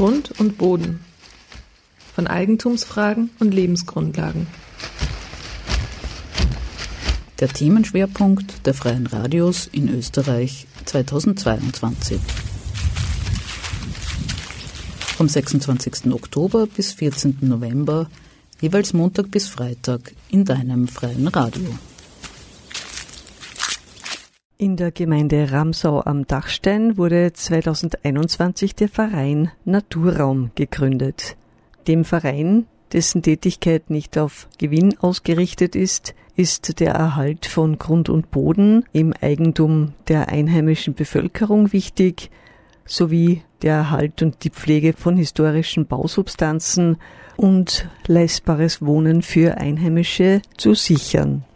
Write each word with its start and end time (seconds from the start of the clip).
Grund 0.00 0.32
und 0.40 0.56
Boden, 0.56 1.00
von 2.14 2.26
Eigentumsfragen 2.26 3.28
und 3.38 3.52
Lebensgrundlagen. 3.52 4.46
Der 7.38 7.48
Themenschwerpunkt 7.48 8.66
der 8.66 8.72
Freien 8.72 9.06
Radios 9.06 9.68
in 9.70 9.90
Österreich 9.90 10.66
2022. 10.86 12.18
Vom 15.18 15.28
26. 15.28 16.10
Oktober 16.14 16.66
bis 16.66 16.92
14. 16.92 17.36
November, 17.42 18.08
jeweils 18.62 18.94
Montag 18.94 19.30
bis 19.30 19.48
Freitag 19.48 20.14
in 20.30 20.46
deinem 20.46 20.88
freien 20.88 21.28
Radio. 21.28 21.78
In 24.60 24.76
der 24.76 24.90
Gemeinde 24.90 25.52
Ramsau 25.52 26.02
am 26.02 26.26
Dachstein 26.26 26.98
wurde 26.98 27.32
2021 27.32 28.74
der 28.74 28.90
Verein 28.90 29.50
Naturraum 29.64 30.50
gegründet. 30.54 31.38
Dem 31.88 32.04
Verein, 32.04 32.66
dessen 32.92 33.22
Tätigkeit 33.22 33.88
nicht 33.88 34.18
auf 34.18 34.48
Gewinn 34.58 34.98
ausgerichtet 34.98 35.74
ist, 35.74 36.14
ist 36.36 36.78
der 36.78 36.92
Erhalt 36.92 37.46
von 37.46 37.78
Grund 37.78 38.10
und 38.10 38.30
Boden 38.30 38.84
im 38.92 39.14
Eigentum 39.18 39.94
der 40.08 40.28
einheimischen 40.28 40.92
Bevölkerung 40.92 41.72
wichtig, 41.72 42.30
sowie 42.84 43.40
der 43.62 43.76
Erhalt 43.76 44.20
und 44.20 44.44
die 44.44 44.50
Pflege 44.50 44.92
von 44.92 45.16
historischen 45.16 45.86
Bausubstanzen 45.86 46.98
und 47.38 47.88
leistbares 48.06 48.82
Wohnen 48.82 49.22
für 49.22 49.56
Einheimische 49.56 50.42
zu 50.58 50.74
sichern. 50.74 51.46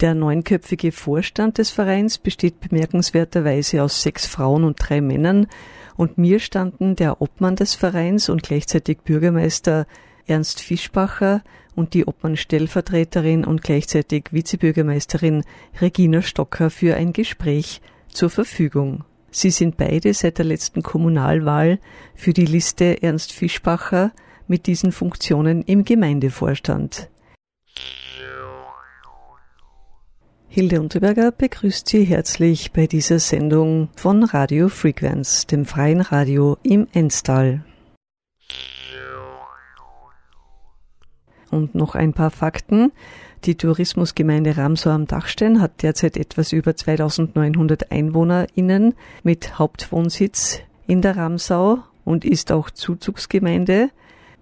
Der 0.00 0.14
neunköpfige 0.14 0.92
Vorstand 0.92 1.58
des 1.58 1.68
Vereins 1.68 2.16
besteht 2.16 2.60
bemerkenswerterweise 2.60 3.82
aus 3.82 4.00
sechs 4.00 4.24
Frauen 4.24 4.64
und 4.64 4.76
drei 4.78 5.02
Männern 5.02 5.46
und 5.94 6.16
mir 6.16 6.40
standen 6.40 6.96
der 6.96 7.20
Obmann 7.20 7.56
des 7.56 7.74
Vereins 7.74 8.30
und 8.30 8.42
gleichzeitig 8.42 9.00
Bürgermeister 9.00 9.86
Ernst 10.26 10.60
Fischbacher 10.62 11.42
und 11.76 11.92
die 11.92 12.06
Obmann-Stellvertreterin 12.06 13.44
und 13.44 13.62
gleichzeitig 13.62 14.24
Vizebürgermeisterin 14.30 15.44
Regina 15.82 16.22
Stocker 16.22 16.70
für 16.70 16.96
ein 16.96 17.12
Gespräch 17.12 17.82
zur 18.08 18.30
Verfügung. 18.30 19.04
Sie 19.30 19.50
sind 19.50 19.76
beide 19.76 20.14
seit 20.14 20.38
der 20.38 20.46
letzten 20.46 20.82
Kommunalwahl 20.82 21.78
für 22.14 22.32
die 22.32 22.46
Liste 22.46 23.02
Ernst 23.02 23.32
Fischbacher 23.32 24.12
mit 24.48 24.66
diesen 24.66 24.92
Funktionen 24.92 25.60
im 25.62 25.84
Gemeindevorstand. 25.84 27.10
Hilde 30.52 30.80
Unterberger 30.80 31.30
begrüßt 31.30 31.88
Sie 31.88 32.02
herzlich 32.02 32.72
bei 32.72 32.88
dieser 32.88 33.20
Sendung 33.20 33.88
von 33.94 34.24
Radio 34.24 34.68
Frequenz, 34.68 35.46
dem 35.46 35.64
freien 35.64 36.00
Radio 36.00 36.58
im 36.64 36.88
Enstal. 36.92 37.64
Und 41.52 41.76
noch 41.76 41.94
ein 41.94 42.14
paar 42.14 42.32
Fakten. 42.32 42.90
Die 43.44 43.54
Tourismusgemeinde 43.54 44.56
Ramsau 44.56 44.90
am 44.90 45.06
Dachstein 45.06 45.60
hat 45.60 45.84
derzeit 45.84 46.16
etwas 46.16 46.50
über 46.52 46.74
2900 46.74 47.92
EinwohnerInnen 47.92 48.94
mit 49.22 49.56
Hauptwohnsitz 49.56 50.62
in 50.88 51.00
der 51.00 51.16
Ramsau 51.16 51.78
und 52.04 52.24
ist 52.24 52.50
auch 52.50 52.70
Zuzugsgemeinde. 52.70 53.90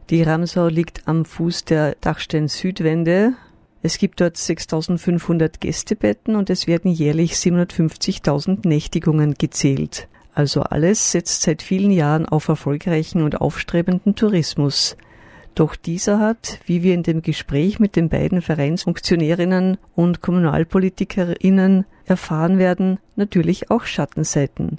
Die 0.08 0.22
Ramsau 0.22 0.68
liegt 0.68 1.06
am 1.06 1.26
Fuß 1.26 1.66
der 1.66 1.96
Dachstein 2.00 2.48
Südwände 2.48 3.34
es 3.82 3.98
gibt 3.98 4.20
dort 4.20 4.36
6500 4.36 5.60
Gästebetten 5.60 6.34
und 6.36 6.50
es 6.50 6.66
werden 6.66 6.90
jährlich 6.90 7.34
750.000 7.34 8.66
Nächtigungen 8.66 9.34
gezählt. 9.34 10.08
Also 10.34 10.62
alles 10.62 11.12
setzt 11.12 11.42
seit 11.42 11.62
vielen 11.62 11.90
Jahren 11.90 12.26
auf 12.26 12.48
erfolgreichen 12.48 13.22
und 13.22 13.40
aufstrebenden 13.40 14.14
Tourismus. 14.14 14.96
Doch 15.54 15.74
dieser 15.74 16.20
hat, 16.20 16.60
wie 16.66 16.82
wir 16.84 16.94
in 16.94 17.02
dem 17.02 17.22
Gespräch 17.22 17.80
mit 17.80 17.96
den 17.96 18.08
beiden 18.08 18.42
Vereinsfunktionärinnen 18.42 19.78
und 19.96 20.22
Kommunalpolitikerinnen 20.22 21.84
erfahren 22.04 22.58
werden, 22.58 22.98
natürlich 23.16 23.70
auch 23.70 23.82
Schattenseiten. 23.84 24.78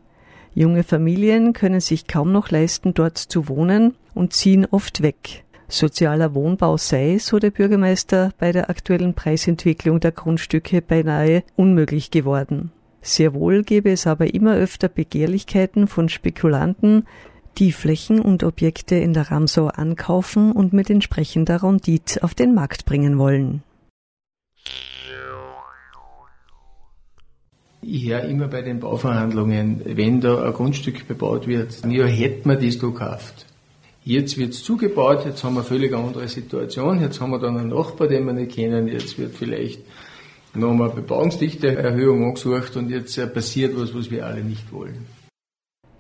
Junge 0.54 0.84
Familien 0.84 1.54
können 1.54 1.82
sich 1.82 2.08
kaum 2.08 2.32
noch 2.32 2.50
leisten, 2.50 2.94
dort 2.94 3.18
zu 3.18 3.48
wohnen 3.50 3.96
und 4.14 4.34
ziehen 4.34 4.66
oft 4.66 5.02
weg. 5.02 5.44
Sozialer 5.72 6.34
Wohnbau 6.34 6.78
sei, 6.78 7.20
so 7.20 7.38
der 7.38 7.52
Bürgermeister, 7.52 8.32
bei 8.40 8.52
der 8.52 8.72
aktuellen 8.72 9.14
Preisentwicklung 9.14 10.00
der 10.00 10.12
Grundstücke 10.12 10.82
beinahe 10.82 11.44
unmöglich 11.56 12.10
geworden. 12.10 12.72
Sehr 13.02 13.34
wohl 13.34 13.64
gäbe 13.64 13.92
es 13.92 14.08
aber 14.08 14.34
immer 14.34 14.56
öfter 14.56 14.90
Begehrlichkeiten 14.90 15.88
von 15.88 16.10
Spekulanten, 16.10 17.06
die 17.60 17.72
Flächen 17.72 18.20
und 18.20 18.44
Objekte 18.44 18.96
in 18.96 19.14
der 19.14 19.32
Ramsau 19.32 19.68
ankaufen 19.68 20.52
und 20.52 20.74
mit 20.74 20.90
entsprechender 20.90 21.62
Rendite 21.62 22.24
auf 22.24 22.34
den 22.34 22.56
Markt 22.56 22.86
bringen 22.86 23.18
wollen. 23.20 23.64
Höre 27.82 28.24
immer 28.26 28.48
bei 28.48 28.62
den 28.62 28.80
Bauverhandlungen, 28.80 29.82
wenn 29.86 30.20
da 30.20 30.44
ein 30.44 30.54
Grundstück 30.54 31.08
bebaut 31.08 31.48
wird, 31.48 31.86
ja, 31.88 32.06
hätte 32.06 32.48
man 32.48 32.60
das 32.64 32.78
da 32.78 32.88
gekauft. 32.88 33.46
Jetzt 34.04 34.38
wird 34.38 34.54
es 34.54 34.64
zugebaut, 34.64 35.26
jetzt 35.26 35.44
haben 35.44 35.56
wir 35.56 35.60
eine 35.60 35.68
völlig 35.68 35.94
andere 35.94 36.28
Situation, 36.28 37.02
jetzt 37.02 37.20
haben 37.20 37.32
wir 37.32 37.40
dann 37.40 37.58
einen 37.58 37.70
Nachbar, 37.70 38.08
den 38.08 38.26
wir 38.26 38.34
nicht 38.34 38.54
kennen, 38.54 38.88
jetzt 38.88 39.18
wird 39.20 39.36
vielleicht 39.36 39.82
noch 40.54 40.72
einmal 40.72 40.90
Bebauungsdichteerhöhung 40.90 42.24
angesucht 42.24 42.76
und 42.76 42.90
jetzt 42.90 43.18
äh, 43.18 43.28
passiert 43.28 43.78
was, 43.78 43.94
was 43.94 44.10
wir 44.10 44.26
alle 44.26 44.44
nicht 44.44 44.72
wollen. 44.72 45.06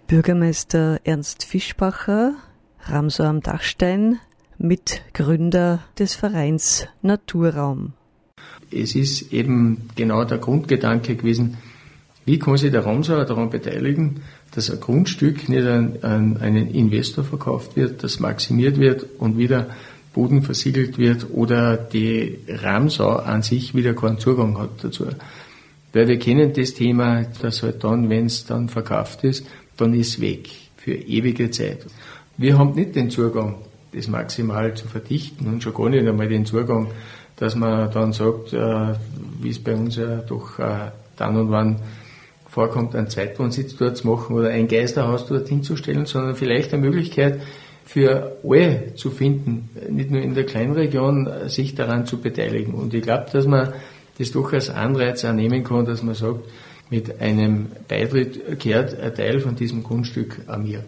Bürgermeister 0.08 1.00
Ernst 1.04 1.44
Fischbacher, 1.44 2.34
Ramsau 2.86 3.26
am 3.26 3.42
Dachstein, 3.42 4.20
Mitgründer 4.58 5.82
des 6.00 6.16
Vereins 6.16 6.88
Naturraum. 7.02 7.94
Es 8.72 8.96
ist 8.96 9.32
eben 9.34 9.90
genau 9.96 10.24
der 10.26 10.38
Grundgedanke 10.38 11.16
gewesen, 11.16 11.58
wie 12.26 12.40
kann 12.40 12.58
sich 12.58 12.72
der 12.72 12.86
Ramsauer 12.86 13.26
daran 13.26 13.50
beteiligen, 13.50 14.22
dass 14.56 14.70
ein 14.70 14.80
Grundstück 14.80 15.48
nicht 15.50 15.66
an, 15.66 15.98
an 16.02 16.38
einen 16.38 16.70
Investor 16.74 17.24
verkauft 17.24 17.76
wird, 17.76 18.04
das 18.04 18.20
maximiert 18.20 18.80
wird 18.80 19.06
und 19.20 19.38
wieder 19.38 19.68
Boden 20.14 20.42
versiegelt 20.42 20.98
wird 20.98 21.28
oder 21.32 21.78
die 21.78 22.40
Ramsau 22.48 23.18
an 23.18 23.42
sich 23.42 23.76
wieder 23.76 23.94
keinen 23.94 24.18
Zugang 24.18 24.58
hat 24.58 24.84
dazu. 24.84 25.06
Weil 25.94 26.08
wir 26.08 26.20
kennen 26.20 26.54
das 26.54 26.74
Thema, 26.74 27.24
dass 27.42 27.64
halt 27.64 27.84
dann, 27.84 28.10
wenn 28.10 28.26
es 28.26 28.46
dann 28.46 28.70
verkauft 28.70 29.24
ist, 29.24 29.46
dann 29.78 29.94
ist 29.94 30.20
weg 30.20 30.50
für 30.78 30.94
ewige 30.94 31.52
Zeit. 31.52 31.86
Wir 32.38 32.58
haben 32.58 32.74
nicht 32.74 32.96
den 32.96 33.10
Zugang, 33.10 33.56
das 33.92 34.08
maximal 34.08 34.74
zu 34.76 34.88
verdichten 34.88 35.48
und 35.48 35.64
schon 35.64 35.74
gar 35.74 35.90
nicht 35.90 36.08
einmal 36.08 36.28
den 36.28 36.46
Zugang, 36.46 36.88
dass 37.38 37.56
man 37.56 37.90
dann 37.92 38.14
sagt, 38.14 38.54
äh, 38.54 38.94
wie 39.42 39.50
es 39.50 39.60
bei 39.60 39.74
uns 39.74 39.96
ja 39.96 40.18
doch 40.18 40.60
äh, 40.60 40.92
dann 41.16 41.38
und 41.38 41.52
wann 41.52 41.78
vorkommt, 42.50 42.96
einen 42.96 43.08
Zweitwohnsitz 43.08 43.76
dort 43.78 43.98
zu 43.98 44.08
machen 44.08 44.36
oder 44.36 44.50
ein 44.50 44.68
Geisterhaus 44.68 45.28
dort 45.28 45.48
hinzustellen, 45.48 46.06
sondern 46.06 46.36
vielleicht 46.36 46.74
eine 46.74 46.82
Möglichkeit 46.82 47.42
für 47.86 48.38
alle 48.44 48.94
zu 48.96 49.10
finden, 49.10 49.70
nicht 49.90 50.12
nur 50.12 50.22
in 50.22 50.36
der 50.36 50.46
Kleinregion, 50.46 51.28
sich 51.48 51.76
daran 51.76 52.06
zu 52.06 52.20
beteiligen. 52.22 52.74
Und 52.74 52.94
ich 52.94 53.02
glaube, 53.02 53.28
dass 53.32 53.48
man 53.48 53.74
das 54.18 54.32
doch 54.32 54.54
als 54.54 54.70
Anreiz 54.70 55.26
annehmen 55.26 55.64
kann, 55.64 55.86
dass 55.86 56.04
man 56.04 56.14
sagt, 56.14 56.42
mit 56.90 57.22
einem 57.22 57.68
Beitritt 57.88 58.60
kehrt 58.60 59.00
ein 59.00 59.14
Teil 59.16 59.40
von 59.40 59.56
diesem 59.56 59.84
Grundstück 59.84 60.42
an 60.48 60.64
mir. 60.64 60.84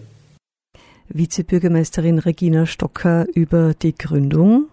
Vizebürgermeisterin 1.09 2.19
Regina 2.19 2.66
Stocker 2.66 3.25
über 3.33 3.73
die 3.73 3.95
Gründung 3.95 4.67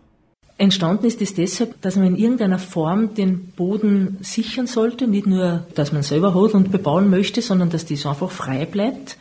Entstanden 0.60 1.06
ist 1.06 1.22
es 1.22 1.34
deshalb, 1.34 1.80
dass 1.82 1.94
man 1.94 2.08
in 2.08 2.16
irgendeiner 2.16 2.58
Form 2.58 3.14
den 3.14 3.46
Boden 3.52 4.18
sichern 4.20 4.66
sollte, 4.66 5.06
nicht 5.06 5.26
nur, 5.26 5.64
dass 5.76 5.92
man 5.92 6.02
selber 6.02 6.34
hat 6.34 6.54
und 6.54 6.72
bebauen 6.72 7.10
möchte, 7.10 7.42
sondern 7.42 7.70
dass 7.70 7.86
das 7.86 8.04
einfach 8.04 8.32
frei 8.32 8.66
bleibt. 8.66 9.16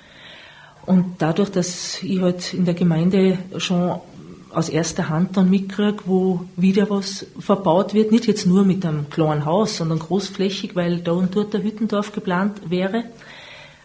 Und 0.87 1.05
dadurch, 1.19 1.49
dass 1.49 2.01
ich 2.01 2.21
halt 2.21 2.55
in 2.55 2.65
der 2.65 2.73
Gemeinde 2.73 3.37
schon 3.57 3.99
aus 4.51 4.69
erster 4.69 5.09
Hand 5.09 5.37
dann 5.37 5.51
mitkriege, 5.51 5.99
wo 6.05 6.45
wieder 6.55 6.89
was 6.89 7.27
verbaut 7.37 7.93
wird, 7.93 8.11
nicht 8.11 8.25
jetzt 8.25 8.47
nur 8.47 8.65
mit 8.65 8.83
einem 8.83 9.07
kleinen 9.11 9.45
Haus, 9.45 9.77
sondern 9.77 9.99
großflächig, 9.99 10.75
weil 10.75 11.01
da 11.01 11.11
und 11.11 11.35
dort 11.35 11.53
der 11.53 11.61
Hüttendorf 11.61 12.13
geplant 12.13 12.61
wäre, 12.67 13.03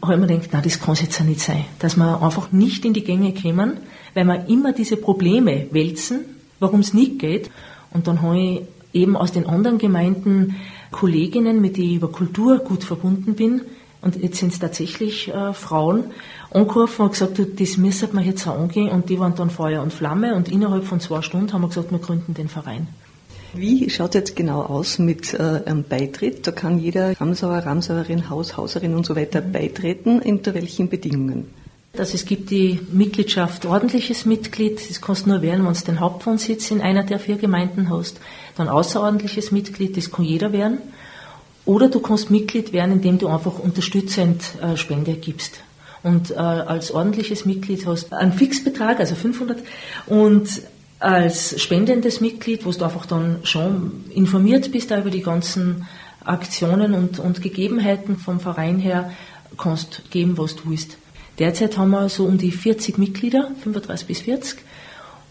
habe 0.00 0.14
ich 0.14 0.20
mir 0.20 0.26
gedacht, 0.26 0.48
na, 0.52 0.62
das 0.62 0.81
kann 0.81 0.94
es 0.94 1.02
jetzt 1.02 1.19
ja 1.19 1.25
nicht 1.26 1.40
sein, 1.40 1.66
dass 1.81 1.96
wir 1.96 2.22
einfach 2.22 2.50
nicht 2.50 2.87
in 2.87 2.94
die 2.94 3.05
Gänge 3.05 3.34
kommen, 3.34 3.76
weil 4.14 4.25
wir 4.25 4.48
immer 4.48 4.72
diese 4.72 4.96
Probleme 4.96 5.66
wälzen, 5.70 6.25
warum 6.62 6.80
es 6.80 6.94
nicht 6.94 7.18
geht. 7.18 7.50
Und 7.90 8.06
dann 8.06 8.22
habe 8.22 8.38
ich 8.38 8.62
eben 8.94 9.16
aus 9.16 9.32
den 9.32 9.46
anderen 9.46 9.78
Gemeinden 9.78 10.56
Kolleginnen, 10.90 11.60
mit 11.60 11.76
denen 11.76 11.90
ich 11.90 11.96
über 11.96 12.10
Kultur 12.10 12.58
gut 12.58 12.84
verbunden 12.84 13.34
bin, 13.34 13.62
und 14.02 14.16
jetzt 14.16 14.38
sind 14.38 14.52
es 14.52 14.58
tatsächlich 14.58 15.28
äh, 15.28 15.52
Frauen, 15.54 16.04
angerufen 16.50 17.02
und 17.02 17.12
gesagt, 17.12 17.38
du, 17.38 17.46
das 17.46 17.76
müssen 17.76 18.12
wir 18.14 18.22
jetzt 18.22 18.46
auch 18.46 18.58
angehen. 18.58 18.90
Und 18.90 19.08
die 19.08 19.18
waren 19.18 19.34
dann 19.36 19.48
Feuer 19.48 19.80
und 19.80 19.92
Flamme. 19.92 20.34
Und 20.34 20.50
innerhalb 20.50 20.84
von 20.84 20.98
zwei 20.98 21.22
Stunden 21.22 21.52
haben 21.52 21.62
wir 21.62 21.68
gesagt, 21.68 21.92
wir 21.92 22.00
gründen 22.00 22.34
den 22.34 22.48
Verein. 22.48 22.88
Wie 23.54 23.88
schaut 23.90 24.14
jetzt 24.14 24.34
genau 24.34 24.62
aus 24.62 24.98
mit 24.98 25.34
äh, 25.34 25.62
einem 25.64 25.84
Beitritt? 25.84 26.46
Da 26.46 26.50
kann 26.50 26.80
jeder 26.80 27.18
Ramsauer, 27.18 27.58
Ramsauerin, 27.58 28.28
Haus, 28.28 28.56
Hauserin 28.56 28.94
und 28.96 29.06
so 29.06 29.14
weiter 29.14 29.40
beitreten. 29.40 30.20
Unter 30.20 30.52
welchen 30.54 30.88
Bedingungen? 30.88 31.46
Also 31.98 32.14
es 32.14 32.24
gibt 32.24 32.50
die 32.50 32.80
Mitgliedschaft 32.90 33.66
ordentliches 33.66 34.24
Mitglied, 34.24 34.80
das 34.88 35.02
kannst 35.02 35.26
du 35.26 35.30
nur 35.30 35.42
werden, 35.42 35.66
wenn 35.66 35.74
du 35.74 35.80
den 35.80 36.00
Hauptwohnsitz 36.00 36.70
in 36.70 36.80
einer 36.80 37.02
der 37.02 37.18
vier 37.18 37.36
Gemeinden 37.36 37.90
hast. 37.90 38.18
Dann 38.56 38.68
außerordentliches 38.68 39.52
Mitglied, 39.52 39.98
das 39.98 40.10
kann 40.10 40.24
jeder 40.24 40.52
werden. 40.52 40.78
Oder 41.66 41.88
du 41.88 42.00
kannst 42.00 42.30
Mitglied 42.30 42.72
werden, 42.72 42.92
indem 42.92 43.18
du 43.18 43.28
einfach 43.28 43.58
unterstützend 43.58 44.42
äh, 44.62 44.78
Spende 44.78 45.12
gibst. 45.12 45.60
Und 46.02 46.30
äh, 46.30 46.34
als 46.34 46.92
ordentliches 46.92 47.44
Mitglied 47.44 47.86
hast 47.86 48.10
du 48.10 48.16
einen 48.16 48.32
Fixbetrag, 48.32 48.98
also 48.98 49.14
500. 49.14 49.58
Und 50.06 50.62
als 50.98 51.60
spendendes 51.60 52.22
Mitglied, 52.22 52.64
wo 52.64 52.70
du 52.70 52.84
einfach 52.84 53.04
dann 53.04 53.40
schon 53.42 54.04
informiert 54.14 54.72
bist 54.72 54.90
über 54.90 55.10
die 55.10 55.22
ganzen 55.22 55.86
Aktionen 56.24 56.94
und, 56.94 57.18
und 57.18 57.42
Gegebenheiten 57.42 58.16
vom 58.16 58.40
Verein 58.40 58.78
her, 58.78 59.12
kannst 59.58 60.10
geben, 60.10 60.38
was 60.38 60.56
du 60.56 60.70
willst. 60.70 60.96
Derzeit 61.42 61.76
haben 61.76 61.90
wir 61.90 62.08
so 62.08 62.24
um 62.24 62.38
die 62.38 62.52
40 62.52 62.98
Mitglieder, 62.98 63.50
35 63.64 64.06
bis 64.06 64.20
40. 64.20 64.60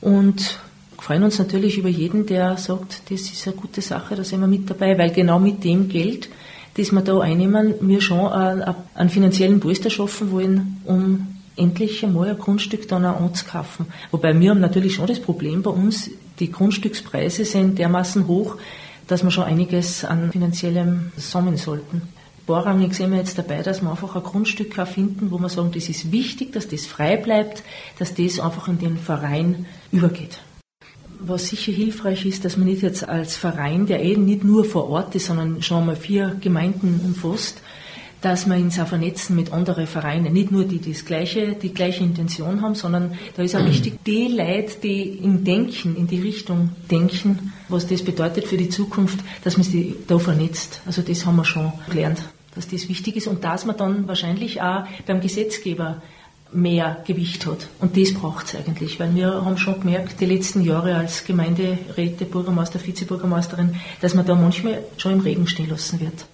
Und 0.01 0.59
freuen 0.99 1.23
uns 1.23 1.39
natürlich 1.39 1.77
über 1.77 1.87
jeden, 1.87 2.25
der 2.25 2.57
sagt, 2.57 3.03
das 3.09 3.21
ist 3.21 3.47
eine 3.47 3.55
gute 3.55 3.79
Sache, 3.79 4.17
da 4.17 4.25
sind 4.25 4.41
wir 4.41 4.47
mit 4.47 4.69
dabei, 4.69 4.97
weil 4.97 5.11
genau 5.11 5.39
mit 5.39 5.63
dem 5.63 5.87
Geld, 5.87 6.27
das 6.75 6.91
wir 6.91 6.99
da 6.99 7.17
einnehmen, 7.21 7.75
wir 7.79 8.01
schon 8.01 8.29
einen 8.29 9.09
finanziellen 9.09 9.61
Polster 9.61 9.89
schaffen 9.89 10.31
wollen, 10.31 10.81
um 10.83 11.27
endlich 11.55 12.03
einmal 12.03 12.31
ein 12.31 12.37
Grundstück 12.37 12.89
dann 12.89 13.05
auch 13.05 13.21
anzukaufen. 13.21 13.85
Wobei 14.11 14.37
wir 14.37 14.49
haben 14.49 14.59
natürlich 14.59 14.95
schon 14.95 15.07
das 15.07 15.21
Problem 15.21 15.61
bei 15.61 15.71
uns, 15.71 16.09
die 16.41 16.51
Grundstückspreise 16.51 17.45
sind 17.45 17.79
dermaßen 17.79 18.27
hoch, 18.27 18.57
dass 19.07 19.23
wir 19.23 19.31
schon 19.31 19.45
einiges 19.45 20.03
an 20.03 20.29
finanziellem 20.33 21.13
sammeln 21.15 21.55
sollten. 21.55 22.01
Vorrangig 22.51 22.93
sind 22.95 23.11
wir 23.11 23.17
jetzt 23.17 23.37
dabei, 23.37 23.61
dass 23.61 23.81
wir 23.81 23.89
einfach 23.89 24.13
ein 24.13 24.23
Grundstück 24.23 24.75
finden, 24.85 25.31
wo 25.31 25.37
wir 25.37 25.47
sagen, 25.47 25.71
das 25.73 25.87
ist 25.87 26.11
wichtig, 26.11 26.51
dass 26.51 26.67
das 26.67 26.85
frei 26.85 27.15
bleibt, 27.15 27.63
dass 27.97 28.13
das 28.13 28.41
einfach 28.41 28.67
in 28.67 28.77
den 28.77 28.97
Verein 28.97 29.67
übergeht. 29.93 30.39
Was 31.21 31.47
sicher 31.47 31.71
hilfreich 31.71 32.25
ist, 32.25 32.43
dass 32.43 32.57
man 32.57 32.67
nicht 32.67 32.81
jetzt 32.81 33.07
als 33.07 33.37
Verein, 33.37 33.85
der 33.85 34.03
eben 34.03 34.25
nicht 34.25 34.43
nur 34.43 34.65
vor 34.65 34.89
Ort 34.89 35.15
ist, 35.15 35.27
sondern 35.27 35.61
schon 35.61 35.85
mal 35.85 35.95
vier 35.95 36.35
Gemeinden 36.41 36.99
umfasst, 37.05 37.61
dass 38.19 38.47
man 38.47 38.61
uns 38.61 38.77
auch 38.81 38.87
vernetzen 38.87 39.37
mit 39.37 39.53
anderen 39.53 39.87
Vereinen. 39.87 40.33
Nicht 40.33 40.51
nur 40.51 40.65
die, 40.65 40.79
die 40.79 40.91
das 40.91 41.05
gleiche, 41.05 41.53
die 41.53 41.73
gleiche 41.73 42.03
Intention 42.03 42.61
haben, 42.61 42.75
sondern 42.75 43.13
da 43.37 43.43
ist 43.43 43.55
auch 43.55 43.65
wichtig, 43.65 44.03
die 44.05 44.27
Leute, 44.27 44.75
die 44.83 45.03
im 45.23 45.45
Denken, 45.45 45.95
in 45.95 46.07
die 46.07 46.19
Richtung 46.19 46.71
denken, 46.91 47.53
was 47.69 47.87
das 47.87 48.03
bedeutet 48.03 48.45
für 48.45 48.57
die 48.57 48.67
Zukunft, 48.67 49.19
dass 49.45 49.55
man 49.55 49.63
sie 49.63 49.95
da 50.05 50.19
vernetzt. 50.19 50.81
Also 50.85 51.01
das 51.01 51.25
haben 51.25 51.37
wir 51.37 51.45
schon 51.45 51.71
gelernt, 51.89 52.21
dass 52.55 52.67
das 52.67 52.89
wichtig 52.89 53.15
ist 53.15 53.27
und 53.27 53.43
dass 53.43 53.65
man 53.65 53.77
dann 53.77 54.07
wahrscheinlich 54.07 54.61
auch 54.61 54.85
beim 55.05 55.21
Gesetzgeber 55.21 56.01
mehr 56.53 56.97
Gewicht 57.07 57.45
hat. 57.45 57.67
Und 57.79 57.95
das 57.97 58.13
braucht 58.13 58.47
es 58.47 58.55
eigentlich, 58.55 58.99
weil 58.99 59.15
wir 59.15 59.45
haben 59.45 59.57
schon 59.57 59.79
gemerkt, 59.79 60.19
die 60.19 60.25
letzten 60.25 60.61
Jahre 60.61 60.95
als 60.95 61.23
Gemeinderäte, 61.23 62.25
Bürgermeister, 62.25 62.85
Vizebürgermeisterin, 62.85 63.75
dass 64.01 64.15
man 64.15 64.25
da 64.25 64.35
manchmal 64.35 64.83
schon 64.97 65.13
im 65.13 65.19
Regen 65.21 65.47
stehen 65.47 65.69
lassen 65.69 65.99
wird. 65.99 66.25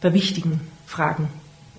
Bei 0.00 0.12
wichtigen 0.12 0.60
Fragen. 0.86 1.28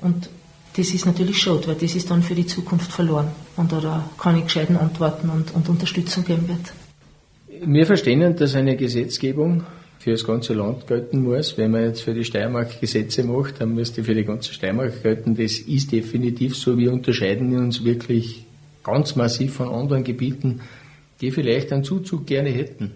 Und 0.02 0.30
das 0.76 0.90
ist 0.90 1.06
natürlich 1.06 1.38
schade, 1.38 1.68
weil 1.68 1.76
das 1.76 1.96
ist 1.96 2.10
dann 2.10 2.24
für 2.24 2.36
die 2.36 2.46
Zukunft 2.46 2.92
verloren 2.92 3.30
und 3.56 3.72
da 3.72 4.10
keine 4.18 4.42
gescheiten 4.42 4.78
Antworten 4.78 5.30
und, 5.30 5.54
und 5.54 5.70
Unterstützung 5.70 6.24
geben 6.24 6.48
wird. 6.48 6.74
Wir 7.66 7.86
verstehen, 7.86 8.36
dass 8.36 8.54
eine 8.56 8.76
Gesetzgebung 8.76 9.64
für 10.00 10.12
das 10.12 10.24
ganze 10.24 10.54
Land 10.54 10.88
gelten 10.88 11.24
muss. 11.24 11.58
Wenn 11.58 11.72
man 11.72 11.84
jetzt 11.84 12.02
für 12.02 12.14
die 12.14 12.24
Steiermark 12.24 12.80
Gesetze 12.80 13.24
macht, 13.24 13.62
dann 13.62 13.74
müsste 13.74 14.04
für 14.04 14.16
die 14.16 14.24
ganze 14.24 14.54
Steiermark 14.54 15.04
gelten. 15.04 15.36
Das 15.36 15.60
ist 15.60 15.92
definitiv 15.92 16.56
so. 16.56 16.78
Wir 16.78 16.92
unterscheiden 16.92 17.58
uns 17.58 17.84
wirklich 17.84 18.46
ganz 18.84 19.16
massiv 19.16 19.56
von 19.56 19.70
anderen 19.70 20.04
Gebieten, 20.04 20.62
die 21.22 21.32
vielleicht 21.32 21.74
einen 21.74 21.84
Zuzug 21.84 22.26
gerne 22.26 22.50
hätten. 22.50 22.92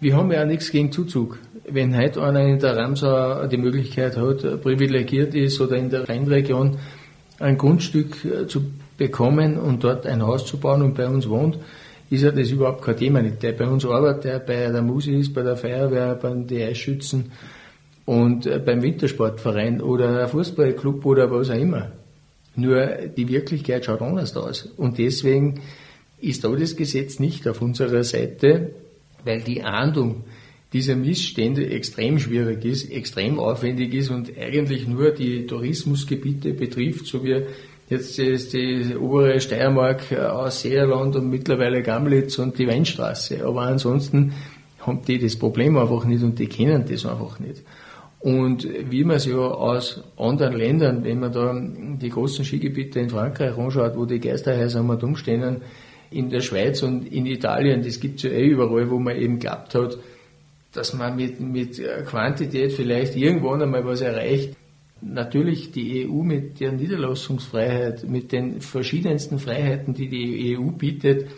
Wir 0.00 0.16
haben 0.16 0.30
ja 0.30 0.42
auch 0.42 0.46
nichts 0.46 0.70
gegen 0.70 0.92
Zuzug. 0.92 1.38
Wenn 1.68 1.96
heute 1.96 2.22
einer 2.22 2.44
in 2.44 2.58
der 2.58 2.76
Ramsau 2.76 3.46
die 3.46 3.56
Möglichkeit 3.56 4.16
hat, 4.16 4.62
privilegiert 4.62 5.34
ist 5.34 5.60
oder 5.60 5.76
in 5.76 5.90
der 5.90 6.08
Rheinregion 6.08 6.78
ein 7.38 7.58
Grundstück 7.58 8.24
äh, 8.24 8.46
zu 8.46 8.70
bekommen 8.96 9.58
und 9.58 9.84
dort 9.84 10.06
ein 10.06 10.22
Haus 10.22 10.46
zu 10.46 10.58
bauen 10.58 10.82
und 10.82 10.94
bei 10.94 11.06
uns 11.06 11.28
wohnt, 11.28 11.58
ist 12.10 12.22
ja 12.22 12.30
das 12.30 12.50
überhaupt 12.50 12.82
kein 12.82 12.96
Thema 12.96 13.22
nicht. 13.22 13.42
Der 13.42 13.52
bei 13.52 13.66
uns 13.66 13.84
arbeitet, 13.84 14.24
der 14.24 14.38
bei 14.38 14.70
der 14.70 14.82
Musi 14.82 15.12
ist, 15.12 15.34
bei 15.34 15.42
der 15.42 15.56
Feuerwehr, 15.56 16.14
beim 16.14 16.46
DI-Schützen 16.46 17.32
und 18.04 18.46
äh, 18.46 18.60
beim 18.64 18.82
Wintersportverein 18.82 19.80
oder 19.80 20.28
Fußballclub 20.28 21.04
oder 21.04 21.30
was 21.30 21.50
auch 21.50 21.54
immer. 21.54 21.92
Nur 22.54 22.86
die 23.16 23.28
Wirklichkeit 23.28 23.84
schaut 23.84 24.00
anders 24.00 24.36
aus. 24.36 24.68
Und 24.76 24.98
deswegen 24.98 25.60
ist 26.20 26.44
da 26.44 26.48
das 26.48 26.76
Gesetz 26.76 27.18
nicht 27.18 27.46
auf 27.46 27.60
unserer 27.60 28.02
Seite, 28.04 28.70
weil 29.24 29.42
die 29.42 29.62
Ahndung 29.62 30.24
dieser 30.72 30.96
Missstände 30.96 31.68
extrem 31.70 32.18
schwierig 32.18 32.64
ist, 32.64 32.90
extrem 32.90 33.38
aufwendig 33.38 33.94
ist 33.94 34.10
und 34.10 34.36
eigentlich 34.38 34.86
nur 34.86 35.10
die 35.10 35.46
Tourismusgebiete 35.46 36.54
betrifft, 36.54 37.06
so 37.06 37.22
wie 37.24 37.42
jetzt 37.88 38.18
ist 38.18 38.52
die 38.52 38.96
obere 38.96 39.40
Steiermark 39.40 40.12
äh, 40.12 40.16
aus 40.16 40.62
Seerland 40.62 41.16
und 41.16 41.30
mittlerweile 41.30 41.82
Gamlitz 41.82 42.38
und 42.38 42.58
die 42.58 42.66
Weinstraße. 42.66 43.44
Aber 43.44 43.62
ansonsten 43.62 44.32
haben 44.80 45.02
die 45.06 45.18
das 45.18 45.36
Problem 45.36 45.76
einfach 45.76 46.04
nicht 46.04 46.22
und 46.22 46.38
die 46.38 46.46
kennen 46.46 46.84
das 46.88 47.06
einfach 47.06 47.38
nicht. 47.40 47.62
Und 48.20 48.66
wie 48.90 49.04
man 49.04 49.16
es 49.16 49.26
ja 49.26 49.36
aus 49.36 50.02
anderen 50.16 50.56
Ländern, 50.56 51.04
wenn 51.04 51.20
man 51.20 51.32
da 51.32 51.54
die 51.54 52.08
großen 52.08 52.44
Skigebiete 52.44 52.98
in 52.98 53.10
Frankreich 53.10 53.56
anschaut, 53.56 53.96
wo 53.96 54.04
die 54.04 54.18
Geisterhäuser 54.18 54.82
mal 54.82 54.96
dumm 54.96 55.16
stehen, 55.16 55.60
in 56.10 56.30
der 56.30 56.40
Schweiz 56.40 56.82
und 56.82 57.06
in 57.12 57.26
Italien, 57.26 57.82
das 57.82 58.00
gibt 58.00 58.16
es 58.16 58.22
ja 58.24 58.30
eh 58.30 58.46
überall, 58.46 58.90
wo 58.90 58.98
man 58.98 59.16
eben 59.16 59.38
geklappt 59.38 59.74
hat, 59.74 59.98
dass 60.72 60.94
man 60.94 61.16
mit, 61.16 61.40
mit 61.40 61.80
Quantität 62.06 62.72
vielleicht 62.72 63.16
irgendwann 63.16 63.62
einmal 63.62 63.84
was 63.84 64.00
erreicht. 64.00 64.56
Natürlich 65.02 65.72
die 65.72 66.08
EU 66.08 66.22
mit 66.22 66.58
der 66.60 66.72
Niederlassungsfreiheit, 66.72 68.08
mit 68.08 68.32
den 68.32 68.60
verschiedensten 68.60 69.38
Freiheiten, 69.38 69.92
die 69.92 70.08
die 70.08 70.56
EU 70.56 70.70
bietet, 70.70 71.28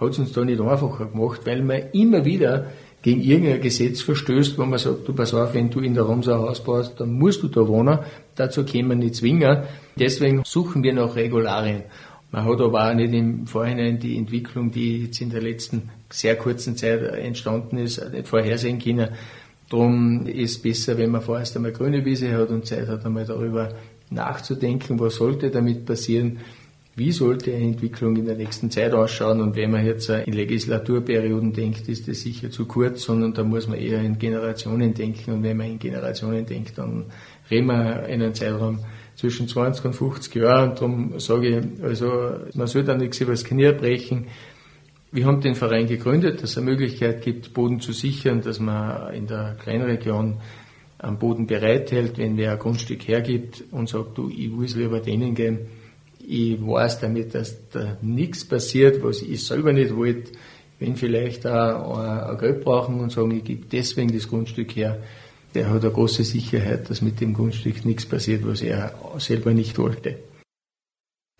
hat 0.00 0.10
es 0.10 0.18
uns 0.18 0.32
da 0.32 0.44
nicht 0.44 0.60
einfacher 0.60 1.06
gemacht, 1.06 1.40
weil 1.44 1.62
man 1.62 1.82
immer 1.92 2.24
wieder 2.24 2.70
gegen 3.02 3.20
irgendein 3.20 3.60
Gesetz 3.60 4.02
verstößt, 4.02 4.58
wo 4.58 4.64
man 4.64 4.78
sagt, 4.78 5.06
du 5.08 5.12
pass 5.12 5.34
auf, 5.34 5.54
wenn 5.54 5.70
du 5.70 5.80
in 5.80 5.94
der 5.94 6.04
Romsau 6.04 6.38
Haus 6.38 6.62
baust, 6.62 7.00
dann 7.00 7.12
musst 7.12 7.42
du 7.42 7.48
da 7.48 7.66
wohnen. 7.66 7.98
Dazu 8.34 8.64
können 8.64 8.88
wir 8.88 8.96
nicht 8.96 9.16
zwingen. 9.16 9.62
Deswegen 9.96 10.42
suchen 10.44 10.82
wir 10.82 10.92
nach 10.92 11.16
Regularien. 11.16 11.84
Man 12.30 12.44
hat 12.44 12.60
aber 12.60 12.90
auch 12.90 12.94
nicht 12.94 13.14
im 13.14 13.46
Vorhinein 13.46 13.98
die 13.98 14.16
Entwicklung, 14.16 14.70
die 14.70 15.04
jetzt 15.04 15.20
in 15.20 15.30
der 15.30 15.40
letzten 15.40 15.90
sehr 16.10 16.36
kurzen 16.36 16.76
Zeit 16.76 17.02
entstanden 17.02 17.78
ist, 17.78 18.12
nicht 18.12 18.28
vorhersehen 18.28 18.78
können. 18.78 19.10
Darum 19.70 20.26
ist 20.26 20.56
es 20.56 20.62
besser, 20.62 20.96
wenn 20.96 21.10
man 21.10 21.20
vorerst 21.20 21.56
einmal 21.56 21.72
grüne 21.72 22.04
Wiese 22.04 22.32
hat 22.32 22.48
und 22.48 22.66
Zeit 22.66 22.88
hat, 22.88 23.04
einmal 23.04 23.26
darüber 23.26 23.74
nachzudenken, 24.10 24.98
was 24.98 25.16
sollte 25.16 25.50
damit 25.50 25.84
passieren, 25.84 26.38
wie 26.98 27.12
sollte 27.12 27.54
eine 27.54 27.64
Entwicklung 27.64 28.16
in 28.16 28.26
der 28.26 28.34
nächsten 28.34 28.70
Zeit 28.70 28.92
ausschauen. 28.92 29.40
Und 29.40 29.54
wenn 29.54 29.70
man 29.70 29.86
jetzt 29.86 30.08
in 30.08 30.32
Legislaturperioden 30.32 31.52
denkt, 31.52 31.88
ist 31.88 32.08
das 32.08 32.22
sicher 32.22 32.50
zu 32.50 32.66
kurz, 32.66 33.02
sondern 33.02 33.34
da 33.34 33.44
muss 33.44 33.68
man 33.68 33.78
eher 33.78 34.00
in 34.00 34.18
Generationen 34.18 34.94
denken. 34.94 35.32
Und 35.32 35.42
wenn 35.44 35.56
man 35.56 35.68
in 35.68 35.78
Generationen 35.78 36.44
denkt, 36.44 36.76
dann 36.76 37.04
reden 37.50 37.66
wir 37.66 38.06
in 38.08 38.22
einem 38.22 38.34
Zeitraum 38.34 38.80
zwischen 39.14 39.46
20 39.46 39.84
und 39.84 39.92
50 39.94 40.34
Jahren. 40.34 40.70
Und 40.70 40.80
darum 40.80 41.20
sage 41.20 41.58
ich, 41.58 41.84
also 41.84 42.32
man 42.54 42.66
soll 42.66 42.82
da 42.82 42.96
nichts 42.96 43.20
übers 43.20 43.44
Knie 43.44 43.72
brechen. 43.72 44.26
Wir 45.10 45.24
haben 45.24 45.40
den 45.40 45.54
Verein 45.54 45.86
gegründet, 45.86 46.42
dass 46.42 46.50
es 46.50 46.58
eine 46.58 46.66
Möglichkeit 46.66 47.22
gibt, 47.22 47.54
Boden 47.54 47.80
zu 47.80 47.92
sichern, 47.92 48.42
dass 48.42 48.60
man 48.60 49.14
in 49.14 49.26
der 49.26 49.56
Kleinregion 49.58 50.36
am 50.98 51.18
Boden 51.18 51.46
bereithält, 51.46 52.18
wenn 52.18 52.36
wer 52.36 52.52
ein 52.52 52.58
Grundstück 52.58 53.08
hergibt 53.08 53.64
und 53.70 53.88
sagt, 53.88 54.18
du, 54.18 54.28
ich 54.28 54.54
will 54.56 54.66
es 54.66 54.76
lieber 54.76 55.00
denen 55.00 55.34
geben. 55.34 55.60
Ich 56.26 56.60
weiß 56.60 57.00
damit, 57.00 57.34
dass 57.34 57.56
da 57.70 57.96
nichts 58.02 58.44
passiert, 58.44 59.02
was 59.02 59.22
ich 59.22 59.46
selber 59.46 59.72
nicht 59.72 59.96
wollte. 59.96 60.32
Wenn 60.78 60.96
vielleicht 60.96 61.46
auch 61.46 61.98
ein 61.98 62.38
Geld 62.38 62.62
brauchen 62.62 63.00
und 63.00 63.10
sagen, 63.10 63.30
ich 63.30 63.44
gebe 63.44 63.64
deswegen 63.70 64.12
das 64.12 64.28
Grundstück 64.28 64.76
her, 64.76 65.02
der 65.54 65.70
hat 65.70 65.82
eine 65.84 65.92
große 65.92 66.24
Sicherheit, 66.24 66.90
dass 66.90 67.00
mit 67.00 67.20
dem 67.20 67.32
Grundstück 67.32 67.84
nichts 67.86 68.04
passiert, 68.04 68.46
was 68.46 68.60
er 68.60 68.92
selber 69.16 69.54
nicht 69.54 69.78
wollte. 69.78 70.16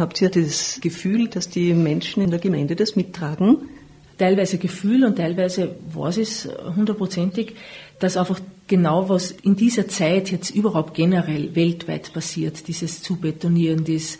Habt 0.00 0.22
ihr 0.22 0.30
das 0.30 0.78
Gefühl, 0.80 1.26
dass 1.26 1.48
die 1.48 1.74
Menschen 1.74 2.22
in 2.22 2.30
der 2.30 2.38
Gemeinde 2.38 2.76
das 2.76 2.94
mittragen? 2.94 3.68
Teilweise 4.16 4.56
Gefühl 4.56 5.02
und 5.04 5.16
teilweise 5.16 5.74
weiß 5.92 6.18
es 6.18 6.48
hundertprozentig, 6.76 7.56
dass 7.98 8.16
einfach 8.16 8.38
genau 8.68 9.08
was 9.08 9.32
in 9.32 9.56
dieser 9.56 9.88
Zeit 9.88 10.30
jetzt 10.30 10.50
überhaupt 10.50 10.94
generell 10.94 11.56
weltweit 11.56 12.12
passiert, 12.12 12.68
dieses 12.68 13.02
Zubetonieren, 13.02 13.82
das 13.82 14.18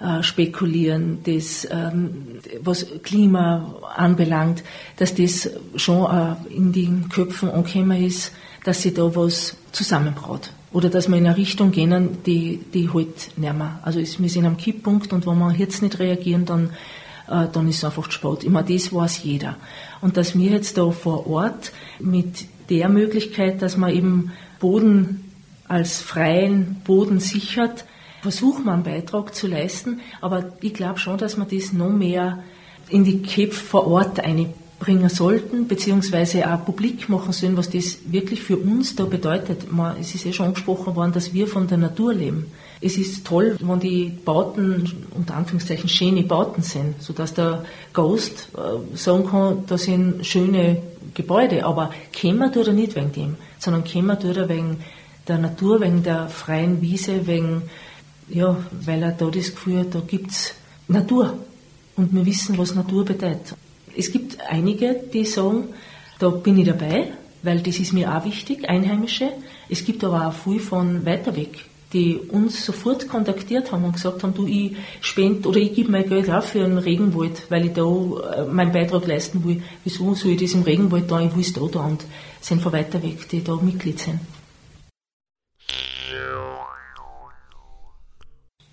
äh, 0.00 0.22
Spekulieren, 0.22 1.18
das, 1.24 1.66
ähm, 1.68 2.38
was 2.60 2.86
Klima 3.02 3.74
anbelangt, 3.96 4.62
dass 4.98 5.16
das 5.16 5.50
schon 5.74 6.06
äh, 6.16 6.54
in 6.54 6.72
den 6.72 7.08
Köpfen 7.08 7.50
angekommen 7.50 8.04
ist, 8.04 8.30
dass 8.62 8.82
sie 8.82 8.94
da 8.94 9.12
was 9.16 9.56
zusammenbraut. 9.72 10.52
Oder 10.72 10.90
dass 10.90 11.08
wir 11.08 11.16
in 11.16 11.26
eine 11.26 11.36
Richtung 11.36 11.70
gehen, 11.70 12.18
die, 12.26 12.60
die 12.74 12.90
halt 12.92 13.36
nicht 13.36 13.54
mehr. 13.54 13.78
Also 13.82 14.00
ist, 14.00 14.20
wir 14.20 14.28
sind 14.28 14.46
am 14.46 14.56
Kipppunkt 14.56 15.12
und 15.12 15.26
wenn 15.26 15.38
wir 15.38 15.52
jetzt 15.52 15.82
nicht 15.82 15.98
reagieren, 15.98 16.44
dann, 16.44 16.70
äh, 17.28 17.46
dann 17.50 17.68
ist 17.68 17.78
es 17.78 17.84
einfach 17.84 18.10
Sport. 18.10 18.44
Ich 18.44 18.50
meine, 18.50 18.68
das 18.72 18.92
weiß 18.92 19.22
jeder. 19.22 19.56
Und 20.00 20.16
dass 20.16 20.38
wir 20.38 20.50
jetzt 20.50 20.76
da 20.76 20.90
vor 20.90 21.26
Ort 21.26 21.72
mit 21.98 22.46
der 22.68 22.88
Möglichkeit, 22.88 23.62
dass 23.62 23.76
man 23.76 23.94
eben 23.94 24.32
Boden 24.60 25.24
als 25.68 26.00
freien 26.00 26.80
Boden 26.84 27.20
sichert, 27.20 27.84
versuchen 28.22 28.64
wir 28.64 28.72
einen 28.72 28.82
Beitrag 28.82 29.34
zu 29.34 29.46
leisten. 29.46 30.00
Aber 30.20 30.52
ich 30.60 30.74
glaube 30.74 30.98
schon, 30.98 31.18
dass 31.18 31.36
wir 31.36 31.44
das 31.44 31.72
noch 31.72 31.90
mehr 31.90 32.42
in 32.88 33.04
die 33.04 33.22
Köpfe 33.22 33.64
vor 33.64 33.86
Ort 33.86 34.18
einbringen 34.78 35.08
sollten, 35.08 35.66
beziehungsweise 35.66 36.50
auch 36.52 36.64
publik 36.64 37.08
machen 37.08 37.32
sollen, 37.32 37.56
was 37.56 37.70
das 37.70 37.98
wirklich 38.06 38.42
für 38.42 38.56
uns 38.56 38.94
da 38.94 39.04
bedeutet. 39.04 39.62
Es 40.00 40.14
ist 40.14 40.24
ja 40.24 40.32
schon 40.32 40.46
angesprochen 40.46 40.94
worden, 40.94 41.12
dass 41.12 41.32
wir 41.32 41.48
von 41.48 41.66
der 41.66 41.78
Natur 41.78 42.14
leben. 42.14 42.46
Es 42.80 42.96
ist 42.96 43.26
toll, 43.26 43.56
wenn 43.60 43.80
die 43.80 44.12
Bauten, 44.24 45.06
unter 45.14 45.34
Anführungszeichen, 45.34 45.88
schöne 45.88 46.22
Bauten 46.22 46.62
sind, 46.62 47.02
sodass 47.02 47.34
der 47.34 47.64
Ghost 47.92 48.50
äh, 48.56 48.96
sagen 48.96 49.26
kann, 49.26 49.64
da 49.66 49.76
sind 49.76 50.24
schöne 50.24 50.80
Gebäude, 51.12 51.64
aber 51.64 51.90
kämen 52.12 52.52
tut 52.52 52.68
er 52.68 52.72
nicht 52.72 52.94
wegen 52.94 53.12
dem, 53.12 53.36
sondern 53.58 53.82
kämen 53.82 54.18
tut 54.20 54.36
er 54.36 54.48
wegen 54.48 54.76
der 55.26 55.38
Natur, 55.38 55.80
wegen 55.80 56.04
der 56.04 56.28
freien 56.28 56.80
Wiese, 56.80 57.26
wegen, 57.26 57.62
ja, 58.28 58.56
weil 58.84 59.02
er 59.02 59.10
da 59.10 59.26
das 59.26 59.50
Gefühl 59.50 59.80
hat, 59.80 59.94
da 59.94 60.00
gibt's 60.06 60.54
Natur. 60.86 61.36
Und 61.96 62.14
wir 62.14 62.24
wissen, 62.24 62.56
was 62.56 62.76
Natur 62.76 63.04
bedeutet. 63.04 63.56
Es 63.98 64.12
gibt 64.12 64.38
einige, 64.48 64.94
die 65.12 65.24
sagen, 65.24 65.74
da 66.20 66.28
bin 66.28 66.56
ich 66.56 66.68
dabei, 66.68 67.08
weil 67.42 67.58
das 67.58 67.80
ist 67.80 67.92
mir 67.92 68.14
auch 68.14 68.24
wichtig, 68.24 68.68
Einheimische. 68.68 69.32
Es 69.68 69.84
gibt 69.84 70.04
aber 70.04 70.28
auch 70.28 70.32
viel 70.32 70.60
von 70.60 71.04
weiter 71.04 71.34
weg, 71.34 71.64
die 71.92 72.16
uns 72.16 72.64
sofort 72.64 73.08
kontaktiert 73.08 73.72
haben 73.72 73.82
und 73.82 73.94
gesagt 73.94 74.22
haben, 74.22 74.34
du, 74.34 74.46
ich 74.46 74.76
spende 75.00 75.48
oder 75.48 75.58
ich 75.58 75.74
gebe 75.74 75.90
mein 75.90 76.08
Geld 76.08 76.30
auch 76.30 76.44
für 76.44 76.64
einen 76.64 76.78
Regenwald, 76.78 77.42
weil 77.50 77.66
ich 77.66 77.72
da 77.72 77.82
äh, 77.82 78.44
meinen 78.44 78.70
Beitrag 78.70 79.04
leisten 79.04 79.44
will. 79.44 79.64
Wieso 79.82 80.14
soll 80.14 80.30
ich 80.30 80.42
das 80.42 80.54
im 80.54 80.62
Regenwald 80.62 81.10
da? 81.10 81.20
Ich 81.20 81.34
will 81.34 81.42
es 81.42 81.52
da 81.52 81.62
da 81.66 81.80
und 81.80 82.04
sind 82.40 82.62
von 82.62 82.72
weiter 82.72 83.02
weg, 83.02 83.28
die 83.28 83.42
da 83.42 83.56
Mitglied 83.56 83.98
sind. 83.98 84.20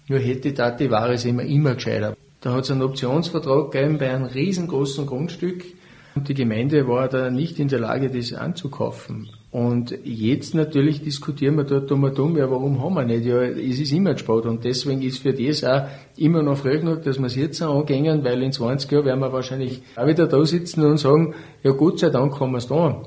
Nur 0.08 0.20
hätte 0.20 0.54
Tati 0.54 0.92
war 0.92 1.10
es 1.10 1.26
immer, 1.26 1.42
immer 1.42 1.74
gescheiter. 1.74 2.16
Da 2.46 2.54
hat 2.54 2.66
es 2.66 2.70
einen 2.70 2.84
Optionsvertrag 2.84 3.72
gegeben 3.72 3.98
bei 3.98 4.14
einem 4.14 4.26
riesengroßen 4.26 5.08
Grundstück 5.08 5.66
und 6.14 6.30
die 6.30 6.36
Gemeinde 6.36 6.88
war 6.88 7.08
da 7.08 7.32
nicht 7.32 7.58
in 7.58 7.70
der 7.70 7.80
Lage, 7.80 8.12
das 8.12 8.34
anzukaufen. 8.34 9.32
Und 9.50 9.98
jetzt 10.04 10.54
natürlich 10.54 11.02
diskutieren 11.02 11.56
wir 11.56 11.64
dort 11.64 11.92
um 11.92 12.04
und 12.04 12.20
um, 12.20 12.38
ja, 12.38 12.48
warum 12.52 12.84
haben 12.84 12.94
wir 12.94 13.04
nicht? 13.04 13.26
Ja, 13.26 13.42
es 13.42 13.80
ist 13.80 13.92
immer 13.92 14.14
gespart 14.14 14.46
und 14.46 14.64
deswegen 14.64 15.02
ist 15.02 15.24
für 15.24 15.34
das 15.34 15.64
auch 15.64 15.88
immer 16.18 16.44
noch 16.44 16.58
früh 16.58 16.78
genug, 16.78 17.02
dass 17.02 17.18
wir 17.18 17.26
es 17.26 17.36
jetzt 17.36 17.64
angehen, 17.64 18.24
weil 18.24 18.44
in 18.44 18.52
20 18.52 18.92
Jahren 18.92 19.06
werden 19.06 19.22
wir 19.22 19.34
wahrscheinlich 19.34 19.82
auch 19.96 20.06
wieder 20.06 20.28
da 20.28 20.46
sitzen 20.46 20.86
und 20.86 20.98
sagen, 20.98 21.34
ja, 21.64 21.72
Gott 21.72 21.98
sei 21.98 22.12
Dank 22.12 22.40
haben 22.40 22.52
wir 22.52 22.60
es 22.60 22.68
da. 22.68 23.02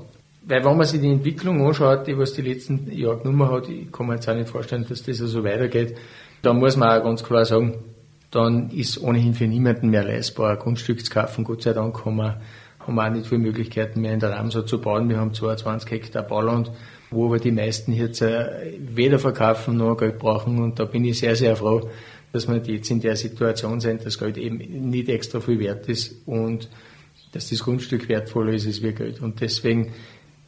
Weil 0.45 0.65
wenn 0.65 0.75
man 0.75 0.85
sich 0.85 0.99
die 0.99 1.07
Entwicklung 1.07 1.65
anschaut, 1.65 2.07
die 2.07 2.17
was 2.17 2.33
die 2.33 2.41
letzten 2.41 2.91
Jahre 2.91 3.19
genommen 3.19 3.49
hat, 3.49 3.69
ich 3.69 3.89
kann 3.89 4.07
mir 4.07 4.15
jetzt 4.15 4.27
auch 4.27 4.35
nicht 4.35 4.49
vorstellen, 4.49 4.85
dass 4.89 5.01
das 5.01 5.15
so 5.15 5.23
also 5.23 5.45
weitergeht, 5.45 5.95
da 6.41 6.51
muss 6.51 6.75
man 6.75 6.89
auch 6.89 7.05
ganz 7.05 7.23
klar 7.23 7.45
sagen, 7.45 7.75
dann 8.31 8.69
ist 8.69 9.01
ohnehin 9.01 9.33
für 9.33 9.47
niemanden 9.47 9.89
mehr 9.89 10.03
leistbar, 10.03 10.51
ein 10.51 10.59
Grundstück 10.59 11.03
zu 11.03 11.11
kaufen. 11.11 11.43
Gott 11.43 11.63
sei 11.63 11.73
Dank 11.73 12.05
haben 12.05 12.17
wir, 12.17 12.41
haben 12.79 12.95
wir 12.95 13.07
auch 13.07 13.11
nicht 13.11 13.27
viele 13.27 13.41
Möglichkeiten 13.41 14.01
mehr 14.01 14.13
in 14.13 14.19
der 14.19 14.31
Ramsau 14.31 14.61
zu 14.61 14.79
bauen. 14.79 15.09
Wir 15.09 15.17
haben 15.17 15.33
22 15.33 15.89
Hektar 15.89 16.23
Bauland, 16.23 16.71
wo 17.09 17.25
aber 17.25 17.39
die 17.39 17.51
meisten 17.51 17.91
jetzt 17.91 18.21
äh, 18.21 18.77
weder 18.79 19.17
verkaufen 19.17 19.77
noch 19.77 19.95
Geld 19.97 20.19
brauchen. 20.19 20.59
Und 20.59 20.79
da 20.79 20.85
bin 20.85 21.05
ich 21.05 21.19
sehr, 21.19 21.35
sehr 21.35 21.55
froh, 21.55 21.89
dass 22.31 22.47
wir 22.47 22.57
jetzt 22.57 22.91
in 22.91 23.01
der 23.01 23.15
Situation 23.15 23.79
sind, 23.79 24.05
dass 24.05 24.19
Geld 24.19 24.37
eben 24.37 24.57
nicht 24.57 25.09
extra 25.09 25.39
viel 25.39 25.59
wert 25.59 25.89
ist 25.89 26.15
und 26.27 26.69
dass 27.31 27.49
das 27.49 27.59
Grundstück 27.59 28.09
wertvoller 28.09 28.53
ist 28.53 28.67
als 28.67 28.81
wir 28.81 28.93
Geld. 28.93 29.21
Und 29.21 29.41
deswegen 29.41 29.91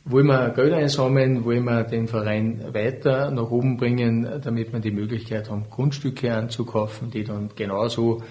wollen 0.05 0.27
wir 0.27 0.50
Geld 0.50 0.74
einsammeln, 0.74 1.46
wollen 1.46 1.63
wir 1.63 1.84
den 1.84 2.08
Verein 2.08 2.74
weiter 2.74 3.31
nach 3.31 3.50
oben 3.51 3.77
bringen, 3.77 4.27
damit 4.43 4.74
wir 4.74 4.79
die 4.79 4.91
Möglichkeit 4.91 5.50
haben, 5.50 5.65
Grundstücke 5.70 6.34
anzukaufen, 6.34 7.12
die 7.12 7.24
dann 7.24 7.50
genauso 7.55 8.22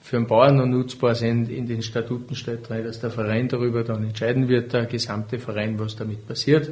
für 0.00 0.16
den 0.16 0.26
Bauern 0.26 0.56
noch 0.56 0.66
nutzbar 0.66 1.14
sind. 1.14 1.50
In 1.50 1.66
den 1.66 1.82
Statuten 1.82 2.36
steht 2.36 2.68
drin, 2.68 2.84
dass 2.84 3.00
der 3.00 3.10
Verein 3.10 3.48
darüber 3.48 3.82
dann 3.82 4.04
entscheiden 4.04 4.48
wird, 4.48 4.72
der 4.72 4.86
gesamte 4.86 5.38
Verein, 5.38 5.78
was 5.78 5.96
damit 5.96 6.26
passiert. 6.28 6.70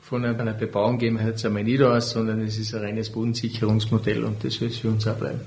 Von 0.00 0.24
einer 0.24 0.54
Bebauung 0.54 0.98
gehen 0.98 1.18
wir 1.18 1.26
jetzt 1.26 1.44
einmal 1.44 1.62
nicht 1.62 1.82
aus, 1.82 2.10
sondern 2.10 2.40
es 2.40 2.58
ist 2.58 2.74
ein 2.74 2.80
reines 2.80 3.10
Bodensicherungsmodell 3.10 4.24
und 4.24 4.42
das 4.42 4.54
soll 4.54 4.68
es 4.68 4.78
für 4.78 4.88
uns 4.88 5.06
auch 5.06 5.16
bleiben. 5.16 5.40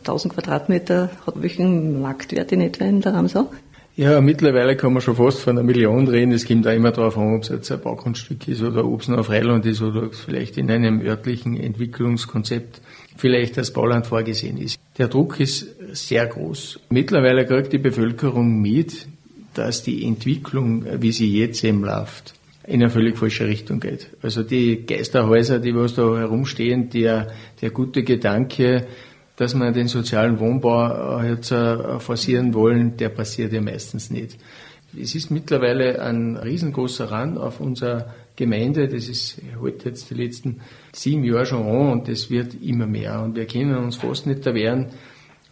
1000 0.00 0.34
Quadratmeter 0.34 1.10
hat 1.26 1.42
welchen 1.42 2.00
Marktwert 2.00 2.52
in 2.52 2.60
etwa 2.60 2.84
in 2.84 3.00
der 3.00 3.14
Ramsau? 3.14 3.50
Ja, 4.00 4.18
mittlerweile 4.22 4.76
kann 4.76 4.94
man 4.94 5.02
schon 5.02 5.16
fast 5.16 5.40
von 5.40 5.58
einer 5.58 5.62
Million 5.62 6.08
reden. 6.08 6.32
Es 6.32 6.46
kommt 6.46 6.66
auch 6.66 6.72
immer 6.72 6.90
darauf 6.90 7.18
an, 7.18 7.34
ob 7.34 7.42
es 7.42 7.50
jetzt 7.50 7.70
ein 7.70 7.82
Baugrundstück 7.82 8.48
ist 8.48 8.62
oder 8.62 8.82
ob 8.86 9.02
es 9.02 9.08
noch 9.08 9.18
auf 9.18 9.26
Freiland 9.26 9.66
ist 9.66 9.82
oder 9.82 10.04
ob 10.04 10.14
es 10.14 10.20
vielleicht 10.20 10.56
in 10.56 10.70
einem 10.70 11.02
örtlichen 11.02 11.60
Entwicklungskonzept 11.60 12.80
vielleicht 13.18 13.58
als 13.58 13.74
Bauland 13.74 14.06
vorgesehen 14.06 14.56
ist. 14.56 14.80
Der 14.96 15.08
Druck 15.08 15.38
ist 15.38 15.66
sehr 15.92 16.26
groß. 16.26 16.80
Mittlerweile 16.88 17.44
kriegt 17.44 17.74
die 17.74 17.78
Bevölkerung 17.78 18.62
mit, 18.62 19.06
dass 19.52 19.82
die 19.82 20.06
Entwicklung, 20.06 20.86
wie 21.02 21.12
sie 21.12 21.38
jetzt 21.38 21.62
eben 21.62 21.84
läuft, 21.84 22.32
in 22.66 22.80
eine 22.80 22.88
völlig 22.88 23.18
falsche 23.18 23.46
Richtung 23.48 23.80
geht. 23.80 24.06
Also 24.22 24.42
die 24.42 24.86
Geisterhäuser, 24.86 25.58
die 25.58 25.74
was 25.74 25.94
da 25.94 26.16
herumstehen, 26.16 26.88
der, 26.88 27.32
der 27.60 27.68
gute 27.68 28.02
Gedanke, 28.02 28.86
dass 29.40 29.54
wir 29.54 29.72
den 29.72 29.88
sozialen 29.88 30.38
Wohnbau 30.38 31.22
äh, 31.22 31.30
jetzt 31.30 31.50
äh, 31.50 31.98
forcieren 31.98 32.52
wollen, 32.52 32.98
der 32.98 33.08
passiert 33.08 33.54
ja 33.54 33.62
meistens 33.62 34.10
nicht. 34.10 34.36
Es 34.94 35.14
ist 35.14 35.30
mittlerweile 35.30 36.02
ein 36.02 36.36
riesengroßer 36.36 37.10
Rand 37.10 37.38
auf 37.38 37.58
unserer 37.58 38.12
Gemeinde. 38.36 38.86
Das 38.86 39.08
ist 39.08 39.40
heute 39.58 39.88
jetzt 39.88 40.10
die 40.10 40.14
letzten 40.14 40.60
sieben 40.92 41.24
Jahre 41.24 41.46
schon 41.46 41.66
an 41.66 41.90
und 41.90 42.08
das 42.08 42.28
wird 42.28 42.54
immer 42.62 42.86
mehr. 42.86 43.22
Und 43.22 43.34
wir 43.34 43.46
können 43.46 43.76
uns 43.76 43.96
fast 43.96 44.26
nicht 44.26 44.44
erwehren, 44.44 44.88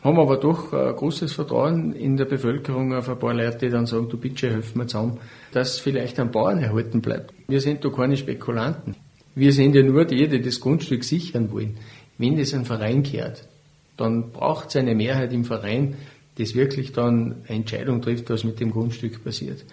haben 0.02 0.20
aber 0.20 0.36
doch 0.36 0.70
ein 0.74 0.94
großes 0.94 1.32
Vertrauen 1.32 1.94
in 1.94 2.18
der 2.18 2.26
Bevölkerung 2.26 2.92
auf 2.92 3.08
ein 3.08 3.18
paar 3.18 3.32
Leute, 3.32 3.56
die 3.56 3.70
dann 3.70 3.86
sagen, 3.86 4.10
du 4.10 4.18
bitte, 4.18 4.50
helf 4.50 4.74
mir 4.74 4.86
zusammen, 4.86 5.16
dass 5.52 5.78
vielleicht 5.78 6.20
ein 6.20 6.30
Bauern 6.30 6.58
erhalten 6.58 7.00
bleibt. 7.00 7.32
Wir 7.48 7.62
sind 7.62 7.82
doch 7.86 7.96
keine 7.96 8.18
Spekulanten. 8.18 8.96
Wir 9.34 9.54
sind 9.54 9.74
ja 9.74 9.82
nur 9.82 10.04
die, 10.04 10.28
die 10.28 10.42
das 10.42 10.60
Grundstück 10.60 11.04
sichern 11.04 11.50
wollen. 11.50 11.78
Wenn 12.18 12.36
das 12.36 12.52
ein 12.52 12.66
Verein 12.66 13.02
gehört, 13.02 13.48
dann 13.98 14.30
braucht 14.30 14.68
es 14.68 14.76
eine 14.76 14.94
Mehrheit 14.94 15.32
im 15.34 15.44
Verein, 15.44 15.96
das 16.38 16.54
wirklich 16.54 16.92
dann 16.92 17.42
eine 17.46 17.58
Entscheidung 17.58 18.00
trifft, 18.00 18.30
was 18.30 18.44
mit 18.44 18.60
dem 18.60 18.70
Grundstück 18.70 19.22
passiert. 19.22 19.64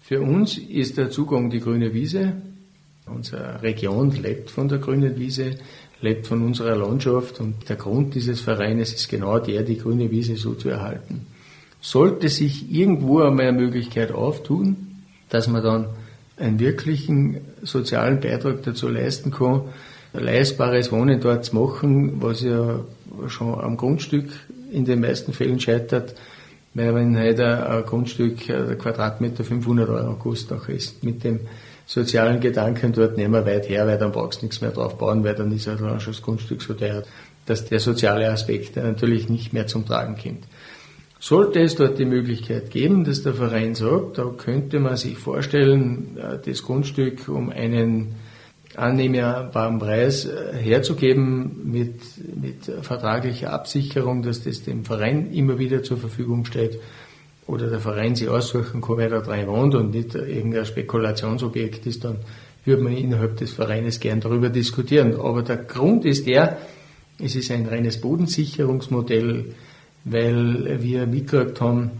Für 0.00 0.22
uns 0.22 0.56
ist 0.56 0.96
der 0.96 1.10
Zugang 1.10 1.50
die 1.50 1.60
grüne 1.60 1.92
Wiese. 1.92 2.32
Unsere 3.06 3.60
Region 3.62 4.12
lebt 4.12 4.50
von 4.50 4.68
der 4.68 4.78
grünen 4.78 5.18
Wiese, 5.18 5.56
lebt 6.00 6.28
von 6.28 6.42
unserer 6.42 6.76
Landschaft 6.76 7.40
und 7.40 7.68
der 7.68 7.76
Grund 7.76 8.14
dieses 8.14 8.40
Vereines 8.40 8.94
ist 8.94 9.08
genau 9.08 9.40
der, 9.40 9.62
die 9.64 9.78
grüne 9.78 10.10
Wiese 10.10 10.36
so 10.36 10.54
zu 10.54 10.68
erhalten. 10.68 11.26
Sollte 11.80 12.28
sich 12.28 12.70
irgendwo 12.72 13.20
einmal 13.20 13.48
eine 13.48 13.58
Möglichkeit 13.58 14.12
auftun, 14.12 14.76
dass 15.28 15.48
man 15.48 15.62
dann 15.62 15.86
einen 16.36 16.60
wirklichen 16.60 17.40
sozialen 17.62 18.20
Beitrag 18.20 18.62
dazu 18.62 18.88
leisten 18.88 19.30
kann, 19.30 19.62
leistbares 20.12 20.90
Wohnen 20.92 21.20
dort 21.20 21.44
zu 21.44 21.56
machen, 21.56 22.20
was 22.20 22.42
ja 22.42 22.80
schon 23.28 23.60
am 23.60 23.76
Grundstück 23.76 24.28
in 24.72 24.84
den 24.84 25.00
meisten 25.00 25.32
Fällen 25.32 25.60
scheitert, 25.60 26.14
weil 26.74 26.94
wenn 26.94 27.18
heute 27.18 27.68
ein 27.68 27.84
Grundstück, 27.84 28.48
ein 28.48 28.78
Quadratmeter 28.78 29.44
500 29.44 29.88
Euro 29.88 30.14
kostet, 30.14 30.68
ist 30.68 31.02
mit 31.02 31.24
dem 31.24 31.40
sozialen 31.86 32.38
Gedanken 32.38 32.92
dort 32.92 33.16
nicht 33.16 33.28
mehr 33.28 33.44
weit 33.44 33.68
her, 33.68 33.86
weil 33.86 33.98
dann 33.98 34.12
brauchst 34.12 34.42
du 34.42 34.46
nichts 34.46 34.60
mehr 34.60 34.70
drauf 34.70 34.96
bauen, 34.96 35.24
weil 35.24 35.34
dann 35.34 35.50
ist 35.50 35.66
ja 35.66 35.74
dann 35.74 35.98
schon 35.98 36.12
das 36.12 36.22
Grundstück 36.22 36.62
so 36.62 36.74
teuer, 36.74 37.02
dass 37.46 37.64
der 37.64 37.80
soziale 37.80 38.30
Aspekt 38.30 38.76
natürlich 38.76 39.28
nicht 39.28 39.52
mehr 39.52 39.66
zum 39.66 39.84
Tragen 39.84 40.16
kommt. 40.16 40.44
Sollte 41.18 41.60
es 41.60 41.74
dort 41.74 41.98
die 41.98 42.04
Möglichkeit 42.04 42.70
geben, 42.70 43.04
dass 43.04 43.22
der 43.22 43.34
Verein 43.34 43.74
sagt, 43.74 44.18
da 44.18 44.24
könnte 44.36 44.78
man 44.78 44.96
sich 44.96 45.18
vorstellen, 45.18 46.16
äh, 46.16 46.38
das 46.42 46.62
Grundstück 46.62 47.28
um 47.28 47.50
einen 47.50 48.14
annehmbaren 48.76 49.78
Preis 49.78 50.24
äh, 50.24 50.56
herzugeben 50.56 51.70
mit, 51.70 51.94
mit 52.40 52.64
vertraglicher 52.82 53.52
Absicherung, 53.52 54.22
dass 54.22 54.44
das 54.44 54.62
dem 54.62 54.84
Verein 54.84 55.32
immer 55.32 55.58
wieder 55.58 55.82
zur 55.82 55.96
Verfügung 55.96 56.44
steht 56.44 56.78
oder 57.46 57.68
der 57.68 57.80
Verein 57.80 58.14
sich 58.14 58.28
aussuchen 58.28 58.80
kann, 58.80 58.98
wer 58.98 59.10
da 59.10 59.20
drin 59.20 59.48
wohnt 59.48 59.74
und 59.74 59.90
nicht 59.90 60.14
irgendein 60.14 60.64
Spekulationsobjekt 60.64 61.86
ist, 61.86 62.04
dann 62.04 62.18
würde 62.64 62.82
man 62.82 62.96
innerhalb 62.96 63.36
des 63.38 63.52
Vereines 63.52 63.98
gern 63.98 64.20
darüber 64.20 64.50
diskutieren. 64.50 65.18
Aber 65.18 65.42
der 65.42 65.56
Grund 65.56 66.04
ist 66.04 66.26
der, 66.26 66.58
es 67.18 67.34
ist 67.34 67.50
ein 67.50 67.66
reines 67.66 68.00
Bodensicherungsmodell, 68.00 69.54
weil 70.04 70.80
wir 70.80 71.06
mitgekriegt 71.06 71.60
haben, 71.60 71.90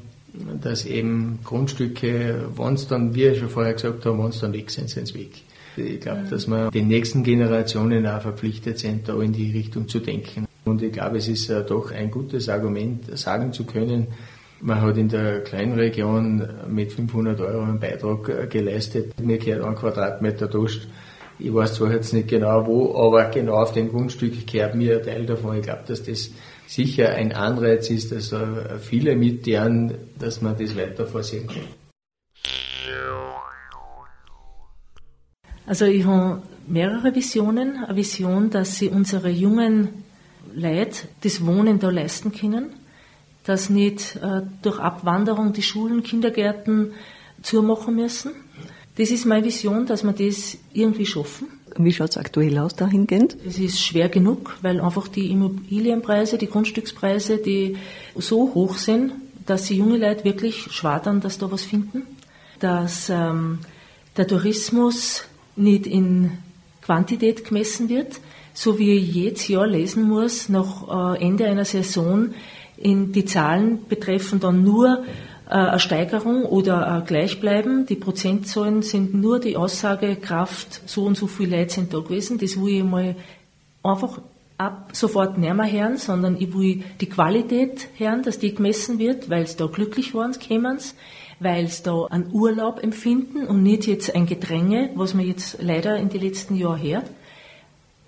dass 0.61 0.87
eben 0.87 1.41
Grundstücke, 1.43 2.49
wenn 2.57 2.75
es 2.75 2.87
dann, 2.87 3.15
wie 3.15 3.25
ich 3.25 3.39
schon 3.39 3.49
vorher 3.49 3.75
gesagt 3.75 4.07
habe, 4.07 4.19
wenn 4.19 4.29
es 4.31 4.41
dann 4.41 4.53
weg 4.53 4.71
sind, 4.71 4.89
sind 4.89 5.09
sie 5.09 5.15
weg. 5.15 5.43
Ich 5.77 6.01
glaube, 6.01 6.25
dass 6.29 6.49
wir 6.49 6.71
den 6.71 6.89
nächsten 6.89 7.23
Generationen 7.23 8.07
auch 8.07 8.23
verpflichtet 8.23 8.79
sind, 8.79 9.09
da 9.09 9.21
in 9.21 9.33
die 9.33 9.53
Richtung 9.53 9.89
zu 9.89 10.01
denken. 10.01 10.47
Und 10.65 10.83
ich 10.83 10.93
glaube, 10.93 11.19
es 11.19 11.29
ist 11.29 11.49
äh, 11.49 11.65
doch 11.65 11.91
ein 11.91 12.11
gutes 12.11 12.49
Argument, 12.49 13.19
sagen 13.19 13.53
zu 13.53 13.65
können, 13.65 14.09
man 14.63 14.83
hat 14.83 14.99
in 14.99 15.09
der 15.09 15.43
Kleinregion 15.43 16.47
mit 16.69 16.93
500 16.93 17.41
Euro 17.41 17.63
einen 17.63 17.81
Beitrag 17.81 18.29
äh, 18.29 18.47
geleistet. 18.47 19.19
Mir 19.21 19.39
gehört 19.39 19.65
ein 19.65 19.75
Quadratmeter 19.75 20.49
Dost. 20.49 20.87
Ich 21.39 21.53
weiß 21.53 21.75
zwar 21.75 21.93
jetzt 21.93 22.13
nicht 22.13 22.29
genau 22.29 22.67
wo, 22.67 22.95
aber 22.95 23.31
genau 23.31 23.55
auf 23.55 23.73
dem 23.73 23.89
Grundstück 23.89 24.47
gehört 24.47 24.75
mir 24.75 24.99
ein 24.99 25.03
Teil 25.03 25.25
davon. 25.25 25.57
Ich 25.57 25.63
glaube, 25.63 25.85
dass 25.87 26.03
das 26.03 26.31
sicher 26.67 27.09
ein 27.15 27.33
Anreiz 27.33 27.89
ist, 27.89 28.13
dass 28.13 28.35
viele 28.83 29.17
mit 29.17 29.47
deren, 29.47 29.95
dass 30.19 30.43
man 30.43 30.59
das 30.59 30.77
weiter 30.77 31.07
vorsehen 31.07 31.47
kann. 31.47 31.80
Also 35.71 35.85
ich 35.85 36.05
habe 36.05 36.43
mehrere 36.67 37.15
Visionen. 37.15 37.85
Eine 37.85 37.95
Vision, 37.95 38.51
dass 38.51 38.79
sie 38.79 38.89
unsere 38.89 39.31
jungen 39.31 40.03
Leute 40.53 41.07
das 41.21 41.47
Wohnen 41.47 41.79
da 41.79 41.91
leisten 41.91 42.33
können, 42.33 42.71
dass 43.45 43.71
nicht 43.71 44.17
äh, 44.17 44.43
durch 44.63 44.81
Abwanderung 44.81 45.53
die 45.53 45.63
Schulen, 45.63 46.03
Kindergärten 46.03 46.91
zumachen 47.43 47.95
müssen. 47.95 48.33
Das 48.97 49.13
ist 49.13 49.27
meine 49.27 49.45
Vision, 49.45 49.87
dass 49.87 50.03
wir 50.03 50.13
das 50.13 50.59
irgendwie 50.73 51.07
schaffen. 51.07 51.47
Wie 51.77 51.93
schaut 51.93 52.11
es 52.11 52.17
aktuell 52.17 52.59
aus 52.59 52.75
dahingehend? 52.75 53.37
Es 53.47 53.61
ist 53.61 53.81
schwer 53.81 54.09
genug, 54.09 54.57
weil 54.63 54.81
einfach 54.81 55.07
die 55.07 55.31
Immobilienpreise, 55.31 56.37
die 56.37 56.49
Grundstückspreise, 56.49 57.37
die 57.37 57.77
so 58.17 58.55
hoch 58.55 58.75
sind, 58.77 59.13
dass 59.47 59.67
die 59.67 59.77
junge 59.77 59.99
Leute 59.99 60.25
wirklich 60.25 60.63
schwadern, 60.73 61.21
dass 61.21 61.39
da 61.39 61.49
was 61.53 61.63
finden. 61.63 62.03
Dass 62.59 63.09
ähm, 63.09 63.61
der 64.17 64.27
Tourismus 64.27 65.30
nicht 65.57 65.87
in 65.87 66.33
Quantität 66.83 67.45
gemessen 67.45 67.89
wird, 67.89 68.21
so 68.55 68.79
wie 68.79 68.93
ich 68.93 69.15
jedes 69.15 69.49
Jahr 69.49 69.67
lesen 69.67 70.09
muss, 70.09 70.49
nach 70.49 71.17
äh, 71.17 71.25
Ende 71.25 71.47
einer 71.47 71.65
Saison, 71.65 72.35
in 72.77 73.13
die 73.13 73.27
Zahlen 73.27 73.87
betreffen 73.89 74.41
dann 74.41 74.65
nur 74.65 75.05
äh, 75.49 75.53
eine 75.53 75.79
Steigerung 75.79 76.45
oder 76.45 76.87
ein 76.87 77.05
Gleichbleiben. 77.05 77.87
Die 77.87 77.97
Prozentzahlen 77.97 78.83
sind 78.83 79.15
nur 79.15 79.39
die 79.39 79.57
Aussagekraft, 79.57 80.83
so 80.87 81.05
und 81.05 81.17
so 81.17 81.27
viele 81.27 81.59
Leute 81.59 81.75
sind 81.75 81.93
da 81.93 82.01
gewesen. 82.01 82.39
Das 82.39 82.61
will 82.61 82.79
ich 82.79 82.85
mal 82.85 83.17
einfach 83.83 84.21
ab 84.57 84.91
sofort 84.93 85.39
nicht 85.39 85.55
mehr 85.55 85.71
hören, 85.71 85.97
sondern 85.97 86.37
ich 86.39 86.55
will 86.55 86.85
die 87.01 87.09
Qualität 87.09 87.89
hören, 87.97 88.23
dass 88.23 88.39
die 88.39 88.55
gemessen 88.55 88.99
wird, 88.99 89.31
weil 89.31 89.43
es 89.43 89.57
da 89.57 89.67
glücklich 89.67 90.15
waren, 90.15 90.33
kämen 90.33 90.79
weil 91.41 91.65
es 91.65 91.83
da 91.83 92.05
einen 92.05 92.33
Urlaub 92.33 92.83
empfinden 92.83 93.47
und 93.47 93.63
nicht 93.63 93.87
jetzt 93.87 94.15
ein 94.15 94.27
Gedränge, 94.27 94.91
was 94.95 95.15
man 95.15 95.27
jetzt 95.27 95.57
leider 95.61 95.97
in 95.97 96.11
den 96.11 96.21
letzten 96.21 96.55
Jahren 96.55 96.83
hört. 96.83 97.07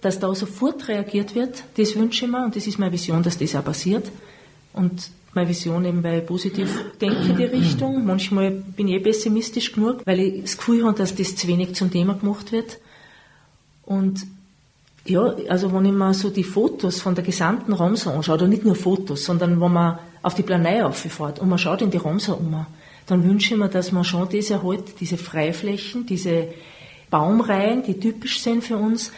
Dass 0.02 0.20
da 0.20 0.34
sofort 0.34 0.88
reagiert 0.88 1.34
wird, 1.34 1.64
das 1.76 1.96
wünsche 1.96 2.26
ich 2.26 2.30
mir 2.30 2.44
und 2.44 2.54
das 2.54 2.66
ist 2.66 2.78
meine 2.78 2.92
Vision, 2.92 3.22
dass 3.22 3.38
das 3.38 3.56
auch 3.56 3.64
passiert. 3.64 4.10
Und 4.74 5.10
meine 5.34 5.48
Vision 5.48 5.84
eben, 5.84 6.02
weil 6.02 6.20
ich 6.20 6.26
positiv 6.26 6.84
denke 7.00 7.30
in 7.30 7.36
die 7.36 7.44
Richtung. 7.44 8.04
Manchmal 8.04 8.50
bin 8.50 8.88
ich 8.88 8.96
eh 8.96 9.00
pessimistisch 9.00 9.72
genug, 9.72 10.02
weil 10.04 10.20
ich 10.20 10.42
das 10.42 10.58
Gefühl 10.58 10.84
habe, 10.84 10.98
dass 10.98 11.14
das 11.14 11.36
zu 11.36 11.48
wenig 11.48 11.74
zum 11.74 11.90
Thema 11.90 12.14
gemacht 12.14 12.52
wird. 12.52 12.78
Und 13.84 14.26
ja, 15.06 15.34
also 15.48 15.72
wenn 15.72 15.86
ich 15.86 15.92
mir 15.92 16.14
so 16.14 16.28
die 16.30 16.44
Fotos 16.44 17.00
von 17.00 17.14
der 17.14 17.24
gesamten 17.24 17.72
Ramsau 17.72 18.12
anschaue, 18.12 18.36
oder 18.36 18.46
nicht 18.46 18.64
nur 18.64 18.76
Fotos, 18.76 19.24
sondern 19.24 19.60
wenn 19.60 19.72
man 19.72 19.98
auf 20.22 20.34
die 20.34 20.42
Planei 20.42 20.84
auffährt 20.84 21.38
und 21.38 21.48
man 21.48 21.58
schaut 21.58 21.82
in 21.82 21.90
die 21.90 21.96
Ramsau 21.96 22.34
um, 22.34 22.66
dann 23.06 23.24
wünsche 23.24 23.54
ich 23.54 23.60
mir, 23.60 23.68
dass 23.68 23.92
man 23.92 24.04
schon 24.04 24.28
diese 24.28 24.54
erhält, 24.54 25.00
diese 25.00 25.16
Freiflächen, 25.16 26.06
diese 26.06 26.48
Baumreihen, 27.10 27.82
die 27.82 27.98
typisch 27.98 28.40
sind 28.40 28.64
für 28.64 28.76
uns, 28.76 29.12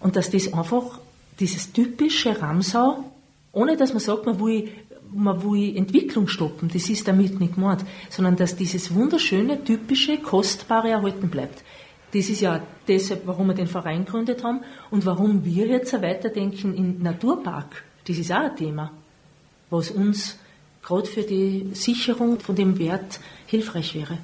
und 0.00 0.16
dass 0.16 0.30
das 0.30 0.52
einfach, 0.52 0.98
dieses 1.38 1.72
typische 1.72 2.40
Ramsau, 2.40 3.04
ohne 3.52 3.76
dass 3.76 3.92
man 3.92 4.00
sagt, 4.00 4.26
man 4.26 4.38
will, 4.40 4.68
man 5.12 5.42
will 5.42 5.76
Entwicklung 5.76 6.28
stoppen, 6.28 6.70
das 6.72 6.88
ist 6.88 7.08
damit 7.08 7.40
nicht 7.40 7.54
gemeint, 7.54 7.84
sondern 8.08 8.36
dass 8.36 8.56
dieses 8.56 8.94
wunderschöne, 8.94 9.64
typische, 9.64 10.18
kostbare 10.18 10.90
erhalten 10.90 11.28
bleibt. 11.28 11.64
Das 12.12 12.28
ist 12.28 12.40
ja 12.40 12.60
deshalb, 12.88 13.26
warum 13.26 13.48
wir 13.48 13.54
den 13.54 13.68
Verein 13.68 14.04
gegründet 14.04 14.42
haben 14.42 14.60
und 14.90 15.06
warum 15.06 15.44
wir 15.44 15.66
jetzt 15.66 15.92
weiterdenken 15.92 16.74
in 16.74 17.02
Naturpark. 17.02 17.84
Das 18.06 18.18
ist 18.18 18.32
auch 18.32 18.36
ein 18.36 18.56
Thema, 18.56 18.90
was 19.70 19.90
uns 19.90 20.38
gerade 20.90 21.06
für 21.06 21.22
die 21.22 21.68
Sicherung 21.72 22.40
von 22.40 22.56
dem 22.56 22.78
Wert 22.78 23.20
hilfreich 23.46 23.94
wäre. 23.94 24.18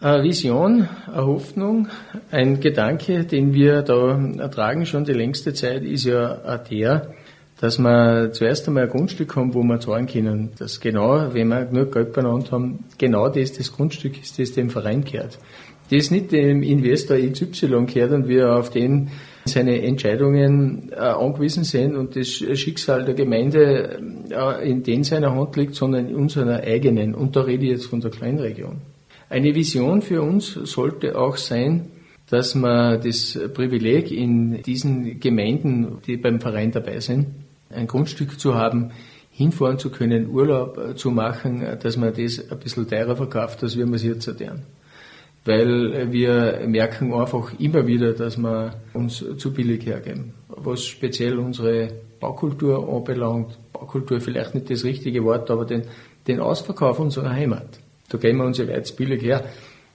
Eine 0.00 0.22
Vision, 0.22 0.86
eine 1.06 1.26
Hoffnung, 1.26 1.88
ein 2.30 2.60
Gedanke, 2.60 3.24
den 3.24 3.54
wir 3.54 3.80
da 3.80 4.20
ertragen 4.38 4.84
schon 4.84 5.06
die 5.06 5.14
längste 5.14 5.54
Zeit, 5.54 5.82
ist 5.82 6.04
ja 6.04 6.38
auch 6.44 6.68
der, 6.68 7.14
dass 7.60 7.78
wir 7.78 8.30
zuerst 8.32 8.68
einmal 8.68 8.84
ein 8.84 8.90
Grundstück 8.90 9.34
haben, 9.36 9.54
wo 9.54 9.62
wir 9.62 9.80
zahlen 9.80 10.06
können. 10.06 10.50
Dass 10.58 10.80
genau, 10.80 11.32
wenn 11.32 11.48
wir 11.48 11.64
genug 11.64 11.92
Geld 11.92 12.12
beieinander 12.12 12.50
haben, 12.50 12.84
genau 12.98 13.30
das 13.30 13.54
das 13.54 13.72
Grundstück 13.72 14.20
ist, 14.20 14.38
das 14.38 14.52
dem 14.52 14.68
Verein 14.68 15.04
gehört. 15.04 15.38
Das 15.90 16.10
nicht 16.10 16.32
dem 16.32 16.62
Investor 16.62 17.16
XY 17.16 17.86
gehört 17.86 18.12
und 18.12 18.28
wir 18.28 18.54
auf 18.54 18.68
den 18.68 19.10
seine 19.44 19.82
Entscheidungen 19.82 20.90
äh, 20.92 20.96
angewiesen 20.96 21.64
sind 21.64 21.96
und 21.96 22.16
das 22.16 22.28
Schicksal 22.28 23.04
der 23.04 23.14
Gemeinde 23.14 24.00
äh, 24.30 24.70
in 24.70 24.82
den 24.82 25.04
seiner 25.04 25.34
Hand 25.34 25.56
liegt, 25.56 25.74
sondern 25.74 26.08
in 26.08 26.14
unserer 26.14 26.62
eigenen. 26.62 27.14
Und 27.14 27.36
da 27.36 27.42
rede 27.42 27.64
ich 27.64 27.70
jetzt 27.70 27.86
von 27.86 28.00
der 28.00 28.10
Kleinregion. 28.10 28.80
Eine 29.28 29.54
Vision 29.54 30.02
für 30.02 30.22
uns 30.22 30.52
sollte 30.52 31.18
auch 31.18 31.36
sein, 31.36 31.90
dass 32.30 32.54
man 32.54 33.00
das 33.02 33.38
Privileg 33.52 34.10
in 34.10 34.62
diesen 34.62 35.20
Gemeinden, 35.20 35.98
die 36.06 36.16
beim 36.16 36.40
Verein 36.40 36.72
dabei 36.72 37.00
sind, 37.00 37.26
ein 37.70 37.86
Grundstück 37.86 38.40
zu 38.40 38.54
haben, 38.54 38.92
hinfahren 39.30 39.78
zu 39.78 39.90
können, 39.90 40.30
Urlaub 40.30 40.78
äh, 40.78 40.94
zu 40.94 41.10
machen, 41.10 41.62
dass 41.82 41.96
man 41.96 42.14
das 42.14 42.50
ein 42.50 42.58
bisschen 42.58 42.88
teurer 42.88 43.16
verkauft, 43.16 43.62
als 43.62 43.76
wir 43.76 43.86
es 43.92 44.02
jetzt 44.02 44.26
erklären 44.26 44.62
weil 45.44 46.10
wir 46.10 46.62
merken 46.66 47.12
einfach 47.12 47.52
immer 47.58 47.86
wieder, 47.86 48.12
dass 48.12 48.38
wir 48.38 48.74
uns 48.94 49.24
zu 49.36 49.52
billig 49.52 49.84
hergeben. 49.84 50.32
Was 50.48 50.84
speziell 50.84 51.38
unsere 51.38 51.88
Baukultur 52.18 52.88
anbelangt, 52.88 53.58
Baukultur 53.72 54.20
vielleicht 54.20 54.54
nicht 54.54 54.70
das 54.70 54.84
richtige 54.84 55.22
Wort, 55.24 55.50
aber 55.50 55.66
den, 55.66 55.82
den 56.26 56.40
Ausverkauf 56.40 56.98
unserer 56.98 57.30
Heimat. 57.30 57.78
Da 58.08 58.18
gehen 58.18 58.38
wir 58.38 58.44
uns 58.44 58.58
ja 58.58 58.66
weit 58.68 58.86
zu 58.86 58.96
billig 58.96 59.22
her. 59.22 59.44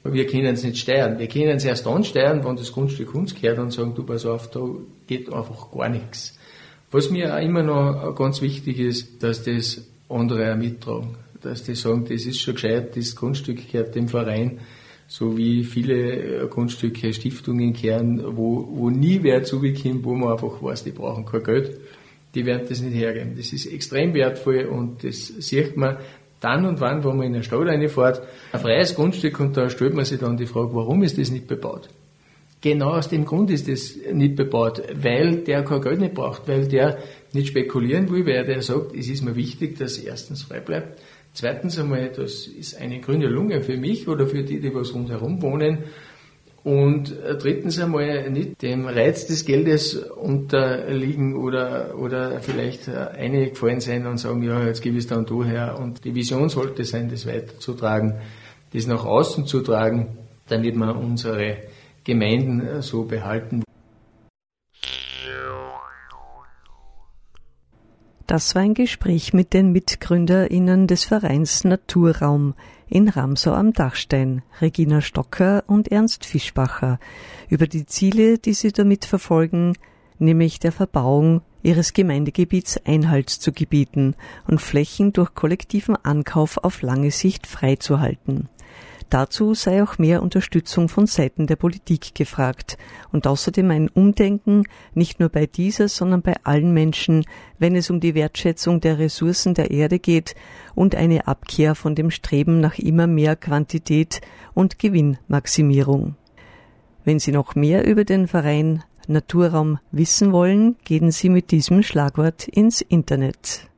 Wir 0.04 0.28
können 0.28 0.54
es 0.54 0.64
nicht 0.64 0.78
steuern. 0.78 1.20
Wir 1.20 1.28
können 1.28 1.58
es 1.58 1.66
erst 1.66 1.86
dann 1.86 2.04
steuern, 2.04 2.46
wenn 2.46 2.56
das 2.56 2.72
Grundstück 2.72 3.14
uns 3.16 3.34
gehört 3.34 3.60
und 3.60 3.72
sagen, 3.74 3.96
du 3.96 4.04
pass 4.04 4.26
auf, 4.26 4.50
da 4.50 4.62
geht 5.08 5.34
einfach 5.34 5.72
gar 5.72 5.90
nichts. 5.90 6.38
Was 6.92 7.10
mir 7.10 7.36
auch 7.36 7.42
immer 7.42 7.64
noch 7.64 8.16
ganz 8.16 8.42
wichtig 8.42 8.80
ist, 8.80 9.22
dass 9.22 9.44
das 9.44 9.88
andere 10.08 10.54
auch 10.54 10.58
mittragen. 10.58 11.18
Dass 11.42 11.64
die 11.64 11.76
sagen, 11.76 12.06
das 12.06 12.26
ist 12.26 12.40
schon 12.40 12.56
gescheit, 12.56 12.96
das 12.96 13.16
Grundstück 13.16 13.72
gehört 13.72 13.96
dem 13.96 14.08
Verein 14.08 14.60
so 15.10 15.36
wie 15.36 15.64
viele 15.64 16.44
äh, 16.44 16.48
Grundstücke, 16.48 17.12
Stiftungen 17.12 17.74
kehren, 17.74 18.24
wo, 18.38 18.66
wo 18.70 18.90
nie 18.92 19.22
wer 19.24 19.44
zugekommen, 19.44 20.06
wo 20.06 20.14
man 20.14 20.34
einfach 20.34 20.62
weiß, 20.62 20.84
die 20.84 20.92
brauchen 20.92 21.26
kein 21.26 21.44
Geld, 21.44 21.80
die 22.36 22.46
werden 22.46 22.68
das 22.70 22.80
nicht 22.82 22.96
hergeben. 22.96 23.34
Das 23.36 23.52
ist 23.52 23.66
extrem 23.66 24.14
wertvoll 24.14 24.66
und 24.66 25.04
das 25.04 25.28
sieht 25.28 25.76
man 25.76 25.98
dann 26.40 26.64
und 26.64 26.80
wann, 26.80 27.04
wo 27.04 27.10
man 27.10 27.26
in 27.26 27.34
eine 27.34 27.44
Stadt 27.44 27.68
reinfährt, 27.68 28.22
ein 28.52 28.60
freies 28.60 28.94
Grundstück 28.94 29.40
und 29.40 29.58
da 29.58 29.68
stellt 29.70 29.96
man 29.96 30.06
sich 30.06 30.20
dann 30.20 30.38
die 30.38 30.46
Frage, 30.46 30.74
warum 30.74 31.02
ist 31.02 31.18
das 31.18 31.32
nicht 31.32 31.48
bebaut? 31.48 31.90
Genau 32.62 32.92
aus 32.92 33.10
dem 33.10 33.26
Grund 33.26 33.50
ist 33.50 33.68
das 33.68 33.96
nicht 34.14 34.36
bebaut, 34.36 34.84
weil 34.94 35.38
der 35.38 35.64
kein 35.64 35.82
Geld 35.82 36.00
nicht 36.02 36.14
braucht, 36.14 36.48
weil 36.48 36.68
der 36.68 37.00
nicht 37.34 37.48
spekulieren 37.48 38.12
will, 38.12 38.28
weil 38.28 38.46
der 38.46 38.62
sagt, 38.62 38.94
es 38.94 39.10
ist 39.10 39.24
mir 39.24 39.36
wichtig, 39.36 39.80
dass 39.80 39.98
erstens 39.98 40.44
frei 40.44 40.60
bleibt, 40.60 41.02
Zweitens 41.40 41.80
einmal, 41.80 42.10
das 42.10 42.48
ist 42.48 42.78
eine 42.82 43.00
grüne 43.00 43.28
Lunge 43.28 43.62
für 43.62 43.78
mich 43.78 44.10
oder 44.10 44.28
für 44.28 44.44
die, 44.44 44.60
die 44.60 44.76
was 44.76 44.94
rundherum 44.94 45.42
wohnen. 45.42 45.86
Und 46.66 47.18
äh, 47.18 47.38
drittens 47.38 47.80
einmal 47.80 48.30
nicht 48.30 48.62
dem 48.62 48.86
Reiz 48.86 49.26
des 49.26 49.46
Geldes 49.46 49.96
unterliegen 49.96 51.38
oder, 51.38 51.98
oder 51.98 52.42
vielleicht 52.42 52.90
äh, 52.90 52.98
einige 53.18 53.52
gefallen 53.52 53.80
sein 53.80 54.06
und 54.06 54.18
sagen, 54.18 54.44
ja, 54.44 54.66
jetzt 54.66 54.82
gebe 54.82 54.98
ich 54.98 55.06
es 55.06 55.08
dann 55.08 55.26
du 55.26 55.46
her. 55.46 55.80
Und 55.80 56.04
die 56.04 56.14
Vision 56.14 56.50
sollte 56.50 56.84
sein, 56.84 57.08
das 57.10 57.26
weiterzutragen, 57.26 58.16
das 58.74 58.86
nach 58.86 59.06
außen 59.06 59.46
zu 59.46 59.62
tragen, 59.62 60.18
damit 60.50 60.76
wir 60.76 60.94
unsere 60.94 61.56
Gemeinden 62.04 62.68
äh, 62.68 62.82
so 62.82 63.06
behalten. 63.06 63.64
Das 68.30 68.54
war 68.54 68.62
ein 68.62 68.76
Gespräch 68.76 69.34
mit 69.34 69.56
den 69.56 69.72
MitgründerInnen 69.72 70.86
des 70.86 71.04
Vereins 71.04 71.64
Naturraum 71.64 72.54
in 72.88 73.10
Ramsau 73.10 73.54
am 73.54 73.74
Dachstein, 73.74 74.44
Regina 74.62 75.02
Stocker 75.02 75.64
und 75.66 75.88
Ernst 75.88 76.26
Fischbacher, 76.26 77.00
über 77.50 77.66
die 77.66 77.88
Ziele, 77.88 78.38
die 78.38 78.54
sie 78.54 78.72
damit 78.72 79.06
verfolgen, 79.06 79.76
nämlich 80.20 80.60
der 80.60 80.72
Verbauung 80.72 81.42
ihres 81.64 81.94
Gemeindegebiets 81.94 82.80
Einhalt 82.86 83.32
zu 83.32 83.52
gebieten 83.52 84.14
und 84.48 84.62
Flächen 84.62 85.12
durch 85.12 85.34
kollektiven 85.34 85.96
Ankauf 85.96 86.60
auf 86.60 86.84
lange 86.84 87.10
Sicht 87.10 87.48
freizuhalten. 87.48 88.48
Dazu 89.10 89.56
sei 89.56 89.82
auch 89.82 89.98
mehr 89.98 90.22
Unterstützung 90.22 90.88
von 90.88 91.08
Seiten 91.08 91.48
der 91.48 91.56
Politik 91.56 92.14
gefragt 92.14 92.78
und 93.12 93.26
außerdem 93.26 93.72
ein 93.72 93.90
Umdenken 93.90 94.66
nicht 94.94 95.20
nur 95.20 95.30
bei 95.30 95.48
dieser, 95.48 95.88
sondern 95.88 96.22
bei 96.22 96.36
allen 96.44 96.74
Menschen, 96.74 97.26
wenn 97.58 97.76
es 97.76 97.90
um 97.90 98.00
die 98.00 98.14
Wertschätzung 98.14 98.82
der 98.82 99.00
Ressourcen 99.00 99.56
der 99.56 99.72
Erde 99.72 99.98
geht 99.98 100.36
und 100.76 100.94
eine 100.94 101.28
Abkehr 101.28 101.74
von 101.74 101.96
dem 101.96 102.12
Streben 102.12 102.60
nach 102.60 102.78
immer 102.78 103.08
mehr 103.08 103.36
Quantität 103.36 104.22
und 104.54 104.78
Gewinnmaximierung. 104.78 106.16
Wenn 107.04 107.18
Sie 107.18 107.32
noch 107.32 107.56
mehr 107.56 107.88
über 107.88 108.06
den 108.06 108.28
Verein 108.28 108.84
Naturraum 109.08 109.80
wissen 109.92 110.32
wollen, 110.32 110.76
gehen 110.84 111.10
Sie 111.12 111.30
mit 111.30 111.50
diesem 111.50 111.82
Schlagwort 111.82 112.48
ins 112.48 112.82
Internet. 112.82 113.70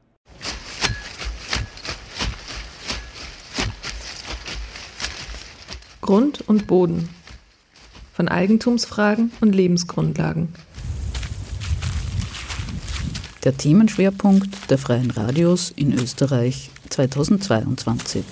Grund 6.02 6.42
und 6.48 6.66
Boden. 6.66 7.10
Von 8.14 8.28
Eigentumsfragen 8.28 9.32
und 9.40 9.54
Lebensgrundlagen. 9.54 10.50
Der 13.44 13.56
Themenschwerpunkt 13.56 14.70
der 14.70 14.78
Freien 14.78 15.12
Radios 15.12 15.72
in 15.76 15.94
Österreich 15.94 16.72
2022. 16.90 18.24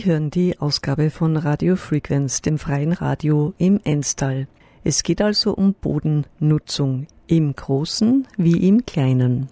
Sie 0.00 0.06
hören 0.06 0.30
die 0.30 0.58
Ausgabe 0.58 1.10
von 1.10 1.36
Radio 1.36 1.76
Frequenz, 1.76 2.40
dem 2.40 2.56
freien 2.56 2.94
Radio 2.94 3.52
im 3.58 3.78
Enstal. 3.84 4.48
Es 4.82 5.02
geht 5.02 5.20
also 5.20 5.54
um 5.54 5.74
Bodennutzung 5.74 7.06
im 7.26 7.54
Großen 7.54 8.26
wie 8.38 8.66
im 8.66 8.86
Kleinen. 8.86 9.48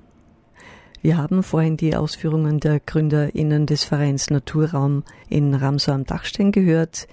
Wir 1.02 1.18
haben 1.18 1.42
vorhin 1.42 1.76
die 1.76 1.94
Ausführungen 1.94 2.60
der 2.60 2.80
GründerInnen 2.80 3.66
des 3.66 3.84
Vereins 3.84 4.30
Naturraum 4.30 5.02
in 5.28 5.52
Ramsau 5.52 5.92
am 5.92 6.04
Dachstein 6.04 6.50
gehört. 6.50 7.08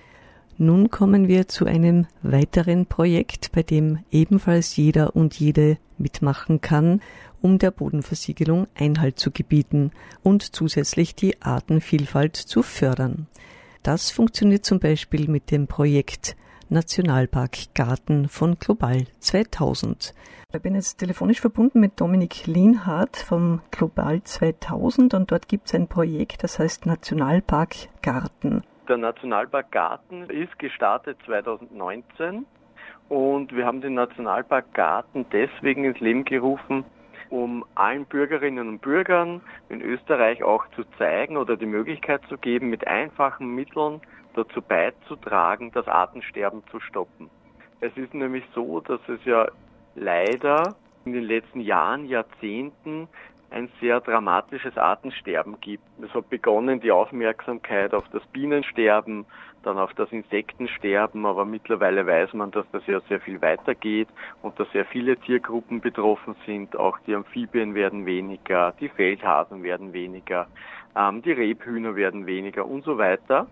Nun 0.58 0.90
kommen 0.90 1.28
wir 1.28 1.50
zu 1.50 1.66
einem 1.66 2.08
weiteren 2.22 2.86
Projekt, 2.86 3.52
bei 3.52 3.64
dem 3.64 4.00
ebenfalls 4.12 4.78
jeder 4.78 5.14
und 5.14 5.38
jede 5.38 5.78
mitmachen 5.98 6.62
kann 6.62 7.02
um 7.42 7.60
der 7.60 7.72
Bodenversiegelung 7.72 8.68
Einhalt 8.76 9.20
zu 9.20 9.32
gebieten 9.32 9.92
und 10.24 10.42
zusätzlich 10.42 11.16
die 11.16 11.42
Artenvielfalt 11.42 12.36
zu 12.36 12.64
fördern. 12.64 13.28
Das 13.84 14.12
funktioniert 14.12 14.66
zum 14.66 14.80
Beispiel 14.80 15.28
mit 15.28 15.52
dem 15.52 15.68
Projekt 15.68 16.36
Nationalpark 16.70 17.76
Garten 17.76 18.28
von 18.28 18.58
Global 18.58 19.04
2000. 19.20 20.16
Ich 20.56 20.62
bin 20.62 20.74
jetzt 20.74 20.98
telefonisch 20.98 21.42
verbunden 21.42 21.80
mit 21.80 22.00
Dominik 22.00 22.48
Lienhardt 22.48 23.18
vom 23.18 23.62
Global 23.72 24.24
2000 24.24 25.14
und 25.14 25.32
dort 25.32 25.48
gibt 25.48 25.68
es 25.68 25.76
ein 25.76 25.88
Projekt, 25.88 26.44
das 26.44 26.58
heißt 26.58 26.86
Nationalpark 26.86 27.76
Garten. 28.02 28.64
Der 28.88 28.98
Nationalpark 28.98 29.72
Garten 29.72 30.30
ist 30.30 30.58
gestartet 30.58 31.18
2019 31.26 32.46
und 33.10 33.56
wir 33.56 33.66
haben 33.66 33.82
den 33.82 33.94
Nationalpark 33.96 34.74
Garten 34.74 35.26
deswegen 35.32 35.84
ins 35.84 36.00
Leben 36.00 36.24
gerufen, 36.24 36.86
um 37.30 37.66
allen 37.76 38.06
Bürgerinnen 38.06 38.68
und 38.68 38.82
Bürgern 38.82 39.42
in 39.70 39.82
Österreich 39.82 40.44
auch 40.44 40.66
zu 40.76 40.84
zeigen 40.98 41.38
oder 41.38 41.58
die 41.58 41.66
Möglichkeit 41.66 42.22
zu 42.30 42.38
geben, 42.38 42.70
mit 42.70 42.88
einfachen 42.88 43.54
Mitteln 43.54 44.02
dazu 44.36 44.62
beizutragen, 44.62 45.72
das 45.72 45.88
Artensterben 45.88 46.64
zu 46.72 46.80
stoppen. 46.80 47.30
Es 47.82 47.96
ist 47.98 48.14
nämlich 48.14 48.44
so, 48.54 48.80
dass 48.80 49.02
es 49.08 49.24
ja 49.26 49.48
leider 49.96 50.76
in 51.06 51.14
den 51.14 51.24
letzten 51.24 51.62
Jahren, 51.62 52.06
Jahrzehnten 52.06 53.08
ein 53.56 53.70
sehr 53.80 54.02
dramatisches 54.02 54.78
Artensterben 54.78 55.62
gibt. 55.62 55.84
Es 56.02 56.14
hat 56.14 56.30
begonnen 56.30 56.82
die 56.82 56.92
Aufmerksamkeit 56.92 57.94
auf 57.94 58.04
das 58.12 58.22
Bienensterben, 58.34 59.26
dann 59.64 59.78
auf 59.78 59.94
das 59.94 60.12
Insektensterben, 60.12 61.26
aber 61.26 61.46
mittlerweile 61.46 62.06
weiß 62.06 62.34
man, 62.34 62.52
dass 62.52 62.66
das 62.74 62.86
ja 62.86 63.00
sehr 63.08 63.22
viel 63.22 63.42
weitergeht 63.42 64.10
und 64.42 64.60
dass 64.60 64.70
sehr 64.74 64.84
viele 64.86 65.16
Tiergruppen 65.16 65.80
betroffen 65.80 66.36
sind. 66.46 66.76
Auch 66.76 67.00
die 67.08 67.16
Amphibien 67.16 67.76
werden 67.76 68.06
weniger, 68.06 68.74
die 68.80 68.90
Feldhasen 68.90 69.64
werden 69.64 69.94
weniger, 69.94 70.48
ähm, 70.96 71.22
die 71.22 71.32
Rebhühner 71.32 71.96
werden 71.96 72.26
weniger 72.26 72.66
und 72.66 72.84
so 72.84 72.98
weiter. 72.98 73.48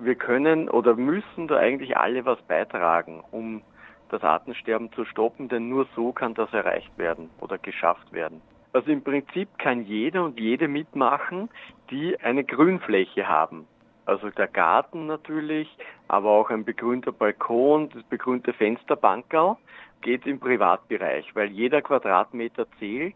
Wir 0.00 0.16
können 0.16 0.68
oder 0.68 0.96
müssen 0.96 1.46
da 1.46 1.58
eigentlich 1.58 1.96
alle 1.96 2.24
was 2.24 2.42
beitragen, 2.42 3.22
um 3.30 3.62
das 4.08 4.24
Artensterben 4.24 4.90
zu 4.92 5.04
stoppen, 5.04 5.48
denn 5.48 5.68
nur 5.68 5.86
so 5.94 6.12
kann 6.12 6.34
das 6.34 6.52
erreicht 6.52 6.98
werden 6.98 7.30
oder 7.40 7.56
geschafft 7.56 8.12
werden. 8.12 8.42
Also 8.74 8.90
im 8.90 9.04
Prinzip 9.04 9.48
kann 9.58 9.84
jeder 9.84 10.24
und 10.24 10.40
jede 10.40 10.66
mitmachen, 10.66 11.48
die 11.90 12.18
eine 12.20 12.42
Grünfläche 12.42 13.28
haben. 13.28 13.68
Also 14.04 14.30
der 14.30 14.48
Garten 14.48 15.06
natürlich, 15.06 15.68
aber 16.08 16.30
auch 16.30 16.50
ein 16.50 16.64
begrünter 16.64 17.12
Balkon, 17.12 17.88
das 17.90 18.02
begrünte 18.02 18.52
Fensterbankerl 18.52 19.56
geht 20.00 20.26
im 20.26 20.40
Privatbereich, 20.40 21.24
weil 21.36 21.52
jeder 21.52 21.82
Quadratmeter 21.82 22.66
zählt 22.80 23.14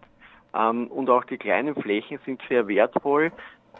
ähm, 0.54 0.86
und 0.86 1.10
auch 1.10 1.24
die 1.24 1.38
kleinen 1.38 1.74
Flächen 1.74 2.20
sind 2.24 2.40
sehr 2.48 2.68
wertvoll 2.68 3.32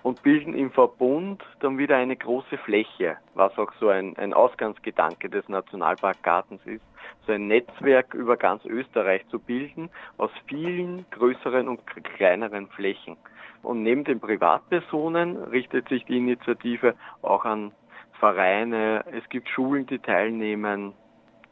und 0.02 0.22
bilden 0.22 0.54
im 0.54 0.70
Verbund 0.70 1.42
dann 1.60 1.78
wieder 1.78 1.96
eine 1.96 2.16
große 2.16 2.58
Fläche, 2.58 3.16
was 3.34 3.56
auch 3.58 3.72
so 3.80 3.88
ein, 3.88 4.16
ein 4.16 4.32
Ausgangsgedanke 4.32 5.28
des 5.28 5.48
Nationalparkgartens 5.48 6.60
ist, 6.66 6.82
so 7.26 7.32
ein 7.32 7.48
Netzwerk 7.48 8.14
über 8.14 8.36
ganz 8.36 8.64
Österreich 8.64 9.26
zu 9.28 9.38
bilden 9.38 9.90
aus 10.16 10.30
vielen 10.46 11.06
größeren 11.10 11.68
und 11.68 11.86
kleineren 11.86 12.68
Flächen. 12.68 13.16
Und 13.62 13.82
neben 13.82 14.04
den 14.04 14.20
Privatpersonen 14.20 15.36
richtet 15.36 15.88
sich 15.88 16.04
die 16.04 16.18
Initiative 16.18 16.94
auch 17.22 17.44
an 17.44 17.72
Vereine, 18.20 19.04
es 19.12 19.28
gibt 19.28 19.48
Schulen, 19.48 19.86
die 19.86 19.98
teilnehmen, 19.98 20.94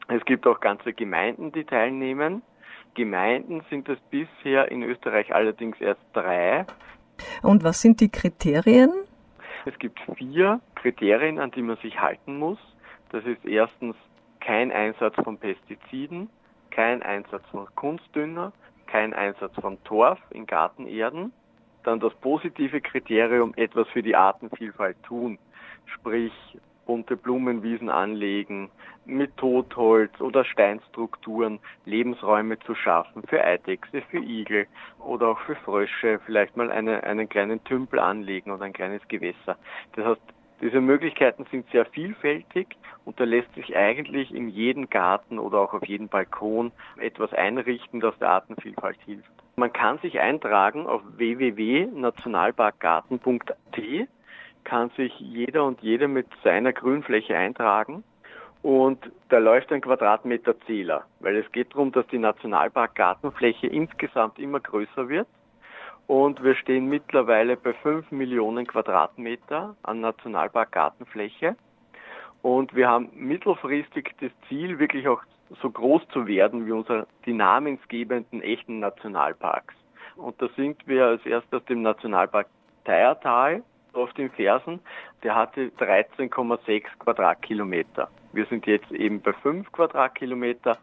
es 0.07 0.23
gibt 0.25 0.47
auch 0.47 0.59
ganze 0.59 0.93
Gemeinden, 0.93 1.51
die 1.51 1.65
teilnehmen. 1.65 2.41
Gemeinden 2.93 3.61
sind 3.69 3.89
es 3.89 3.99
bisher 4.09 4.71
in 4.71 4.83
Österreich 4.83 5.33
allerdings 5.33 5.79
erst 5.79 6.01
drei. 6.13 6.65
Und 7.41 7.63
was 7.63 7.81
sind 7.81 8.01
die 8.01 8.09
Kriterien? 8.09 8.91
Es 9.65 9.77
gibt 9.79 9.99
vier 10.15 10.59
Kriterien, 10.75 11.39
an 11.39 11.51
die 11.51 11.61
man 11.61 11.77
sich 11.77 11.99
halten 11.99 12.37
muss. 12.37 12.59
Das 13.11 13.25
ist 13.25 13.43
erstens 13.45 13.95
kein 14.39 14.71
Einsatz 14.71 15.15
von 15.15 15.37
Pestiziden, 15.37 16.29
kein 16.71 17.03
Einsatz 17.03 17.43
von 17.51 17.67
Kunstdünger, 17.75 18.53
kein 18.85 19.13
Einsatz 19.13 19.53
von 19.59 19.81
Torf 19.83 20.19
in 20.29 20.45
Gartenerden, 20.45 21.33
dann 21.83 21.99
das 21.99 22.13
positive 22.15 22.81
Kriterium 22.81 23.53
etwas 23.55 23.87
für 23.89 24.01
die 24.01 24.15
Artenvielfalt 24.15 25.01
tun, 25.03 25.37
sprich 25.85 26.33
bunte 26.87 27.15
Blumenwiesen 27.15 27.89
anlegen, 27.89 28.71
mit 29.05 29.37
Totholz 29.37 30.19
oder 30.19 30.43
Steinstrukturen 30.43 31.59
Lebensräume 31.85 32.59
zu 32.59 32.75
schaffen 32.75 33.23
für 33.27 33.43
Eidechse, 33.43 34.01
für 34.09 34.17
Igel 34.17 34.67
oder 34.99 35.29
auch 35.29 35.39
für 35.41 35.55
Frösche, 35.55 36.19
vielleicht 36.25 36.57
mal 36.57 36.71
eine, 36.71 37.03
einen 37.03 37.29
kleinen 37.29 37.63
Tümpel 37.63 37.99
anlegen 37.99 38.51
oder 38.51 38.65
ein 38.65 38.73
kleines 38.73 39.07
Gewässer. 39.07 39.57
Das 39.95 40.05
heißt, 40.05 40.21
diese 40.61 40.81
Möglichkeiten 40.81 41.45
sind 41.51 41.69
sehr 41.71 41.85
vielfältig 41.85 42.75
und 43.05 43.19
da 43.19 43.25
lässt 43.25 43.53
sich 43.53 43.77
eigentlich 43.77 44.33
in 44.33 44.49
jedem 44.49 44.89
Garten 44.89 45.37
oder 45.37 45.59
auch 45.59 45.73
auf 45.73 45.85
jedem 45.85 46.07
Balkon 46.07 46.71
etwas 46.97 47.31
einrichten, 47.33 47.99
das 47.99 48.17
der 48.17 48.31
Artenvielfalt 48.31 48.97
hilft. 49.05 49.29
Man 49.55 49.71
kann 49.71 49.99
sich 49.99 50.19
eintragen 50.19 50.87
auf 50.87 51.03
www.nationalparkgarten.at, 51.15 54.07
kann 54.67 54.89
sich 54.97 55.17
jeder 55.17 55.63
und 55.63 55.81
jede 55.81 56.09
mit 56.09 56.27
seiner 56.43 56.73
Grünfläche 56.73 57.37
eintragen 57.37 58.03
und 58.63 58.99
da 59.29 59.37
läuft 59.37 59.71
ein 59.71 59.79
Quadratmeterzähler, 59.79 61.05
weil 61.21 61.37
es 61.37 61.49
geht 61.53 61.71
darum, 61.73 61.93
dass 61.93 62.05
die 62.07 62.17
Nationalparkgartenfläche 62.17 63.67
insgesamt 63.67 64.37
immer 64.39 64.59
größer 64.59 65.07
wird 65.07 65.27
und 66.05 66.43
wir 66.43 66.55
stehen 66.55 66.87
mittlerweile 66.87 67.55
bei 67.55 67.71
5 67.71 68.11
Millionen 68.11 68.67
Quadratmeter 68.67 69.77
an 69.83 70.01
Nationalpark-Gartenfläche. 70.01 71.55
Und 72.41 72.75
wir 72.75 72.89
haben 72.89 73.09
mittelfristig 73.13 74.15
das 74.19 74.31
Ziel, 74.49 74.79
wirklich 74.79 75.07
auch 75.07 75.21
so 75.61 75.69
groß 75.69 76.01
zu 76.09 76.27
werden 76.27 76.65
wie 76.65 76.73
unsere 76.73 77.07
die 77.25 77.33
namensgebenden 77.33 78.41
echten 78.41 78.79
Nationalparks. 78.79 79.75
Und 80.17 80.41
da 80.41 80.49
sind 80.57 80.85
wir 80.87 81.05
als 81.05 81.25
erstes 81.25 81.63
dem 81.65 81.83
Nationalpark 81.83 82.47
Teiertal 82.83 83.63
auf 83.97 84.13
den 84.13 84.29
Fersen. 84.29 84.79
Der 85.23 85.35
hatte 85.35 85.71
13,6 85.79 86.83
Quadratkilometer. 86.99 88.09
Wir 88.33 88.45
sind 88.45 88.65
jetzt 88.67 88.91
eben 88.91 89.21
bei 89.21 89.33
5 89.33 89.71
Quadratkilometer. 89.71 90.77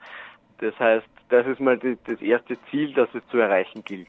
Das 0.59 0.79
heißt, 0.79 1.07
das 1.29 1.46
ist 1.46 1.61
mal 1.61 1.79
das 1.79 2.20
erste 2.20 2.57
Ziel, 2.70 2.92
das 2.94 3.09
es 3.14 3.27
zu 3.29 3.38
erreichen 3.38 3.83
gilt. 3.85 4.09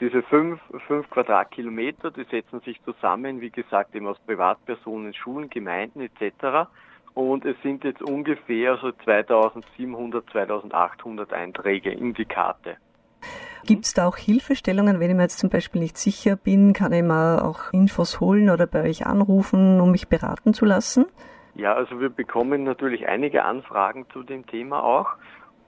Diese 0.00 0.22
fünf, 0.22 0.60
fünf 0.88 1.08
Quadratkilometer, 1.08 2.10
die 2.10 2.24
setzen 2.24 2.60
sich 2.60 2.82
zusammen, 2.82 3.40
wie 3.40 3.50
gesagt, 3.50 3.94
eben 3.94 4.08
aus 4.08 4.18
Privatpersonen, 4.26 5.14
Schulen, 5.14 5.48
Gemeinden 5.48 6.00
etc. 6.00 6.68
Und 7.14 7.44
es 7.44 7.56
sind 7.62 7.84
jetzt 7.84 8.02
ungefähr 8.02 8.76
so 8.78 8.90
2700, 8.90 10.28
2800 10.30 11.32
Einträge 11.32 11.90
in 11.92 12.12
die 12.12 12.24
Karte. 12.24 12.76
Gibt 13.66 13.86
es 13.86 13.94
da 13.94 14.06
auch 14.06 14.18
Hilfestellungen, 14.18 15.00
wenn 15.00 15.08
ich 15.08 15.16
mir 15.16 15.22
jetzt 15.22 15.38
zum 15.38 15.48
Beispiel 15.48 15.80
nicht 15.80 15.96
sicher 15.96 16.36
bin, 16.36 16.74
kann 16.74 16.92
ich 16.92 17.02
mal 17.02 17.38
auch 17.38 17.72
Infos 17.72 18.20
holen 18.20 18.50
oder 18.50 18.66
bei 18.66 18.82
euch 18.82 19.06
anrufen, 19.06 19.80
um 19.80 19.90
mich 19.90 20.08
beraten 20.08 20.52
zu 20.52 20.66
lassen? 20.66 21.06
Ja, 21.54 21.72
also 21.72 21.98
wir 21.98 22.10
bekommen 22.10 22.64
natürlich 22.64 23.06
einige 23.08 23.44
Anfragen 23.44 24.04
zu 24.12 24.22
dem 24.22 24.46
Thema 24.46 24.82
auch. 24.82 25.14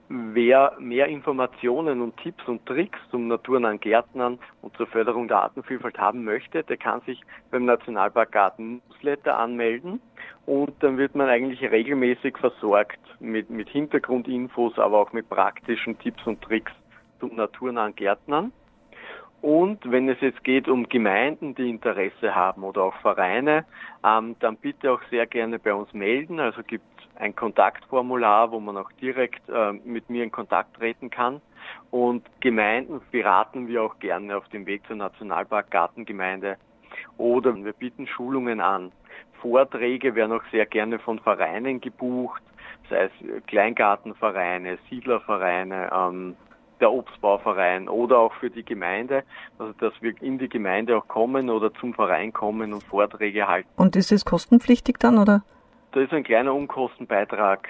Wer 0.09 0.73
mehr 0.79 1.07
Informationen 1.07 2.01
und 2.01 2.15
Tipps 2.17 2.47
und 2.47 2.65
Tricks 2.67 2.99
zum 3.09 3.27
naturnahen 3.27 3.79
Gärtnern 3.79 4.37
und 4.61 4.77
zur 4.77 4.85
Förderung 4.87 5.27
der 5.27 5.41
Artenvielfalt 5.41 5.97
haben 5.97 6.23
möchte, 6.23 6.63
der 6.63 6.77
kann 6.77 7.01
sich 7.01 7.21
beim 7.49 7.65
Nationalpark 7.65 8.31
Garten 8.31 8.81
Newsletter 8.89 9.37
anmelden 9.37 9.99
und 10.45 10.71
dann 10.81 10.97
wird 10.97 11.15
man 11.15 11.29
eigentlich 11.29 11.61
regelmäßig 11.61 12.37
versorgt 12.37 12.99
mit, 13.19 13.49
mit 13.49 13.69
Hintergrundinfos, 13.69 14.77
aber 14.77 14.99
auch 14.99 15.13
mit 15.13 15.27
praktischen 15.29 15.97
Tipps 15.99 16.25
und 16.25 16.41
Tricks 16.41 16.71
zum 17.19 17.35
naturnahen 17.35 17.95
Gärtnern. 17.95 18.51
Und 19.41 19.91
wenn 19.91 20.09
es 20.09 20.19
jetzt 20.21 20.43
geht 20.43 20.67
um 20.67 20.89
Gemeinden, 20.89 21.53
die 21.53 21.69
Interesse 21.69 22.33
haben 22.33 22.63
oder 22.63 22.83
auch 22.83 22.95
Vereine, 23.01 23.65
ähm, 24.03 24.35
dann 24.39 24.57
bitte 24.57 24.91
auch 24.91 25.01
sehr 25.11 25.27
gerne 25.27 25.59
bei 25.59 25.73
uns 25.73 25.93
melden. 25.93 26.39
Also 26.39 26.63
gibt 26.63 26.85
ein 27.15 27.35
Kontaktformular, 27.35 28.51
wo 28.51 28.59
man 28.59 28.77
auch 28.77 28.91
direkt 28.93 29.47
äh, 29.49 29.73
mit 29.73 30.09
mir 30.09 30.23
in 30.23 30.31
Kontakt 30.31 30.75
treten 30.75 31.09
kann. 31.09 31.41
Und 31.91 32.25
Gemeinden 32.39 33.01
beraten 33.11 33.67
wir 33.67 33.83
auch 33.83 33.99
gerne 33.99 34.37
auf 34.37 34.47
dem 34.49 34.65
Weg 34.65 34.85
zur 34.87 34.95
Nationalpark 34.95 35.69
Gartengemeinde. 35.69 36.57
Oder 37.17 37.55
wir 37.55 37.73
bieten 37.73 38.07
Schulungen 38.07 38.59
an. 38.59 38.91
Vorträge 39.41 40.15
werden 40.15 40.31
auch 40.31 40.43
sehr 40.51 40.65
gerne 40.65 40.97
von 40.99 41.19
Vereinen 41.19 41.79
gebucht, 41.79 42.41
sei 42.89 43.03
es 43.03 43.45
Kleingartenvereine, 43.45 44.79
Siedlervereine, 44.89 45.91
ähm, 45.93 46.35
der 46.79 46.91
Obstbauverein 46.91 47.89
oder 47.89 48.19
auch 48.19 48.33
für 48.33 48.49
die 48.49 48.63
Gemeinde, 48.63 49.23
also 49.57 49.73
dass 49.79 49.93
wir 50.01 50.13
in 50.21 50.37
die 50.37 50.49
Gemeinde 50.49 50.97
auch 50.97 51.07
kommen 51.07 51.49
oder 51.49 51.73
zum 51.73 51.93
Verein 51.93 52.33
kommen 52.33 52.73
und 52.73 52.83
Vorträge 52.83 53.47
halten. 53.47 53.69
Und 53.75 53.95
ist 53.95 54.11
es 54.11 54.25
kostenpflichtig 54.25 54.97
dann, 54.99 55.17
oder? 55.17 55.43
Da 55.91 56.01
ist 56.01 56.13
ein 56.13 56.23
kleiner 56.23 56.53
Unkostenbeitrag 56.53 57.67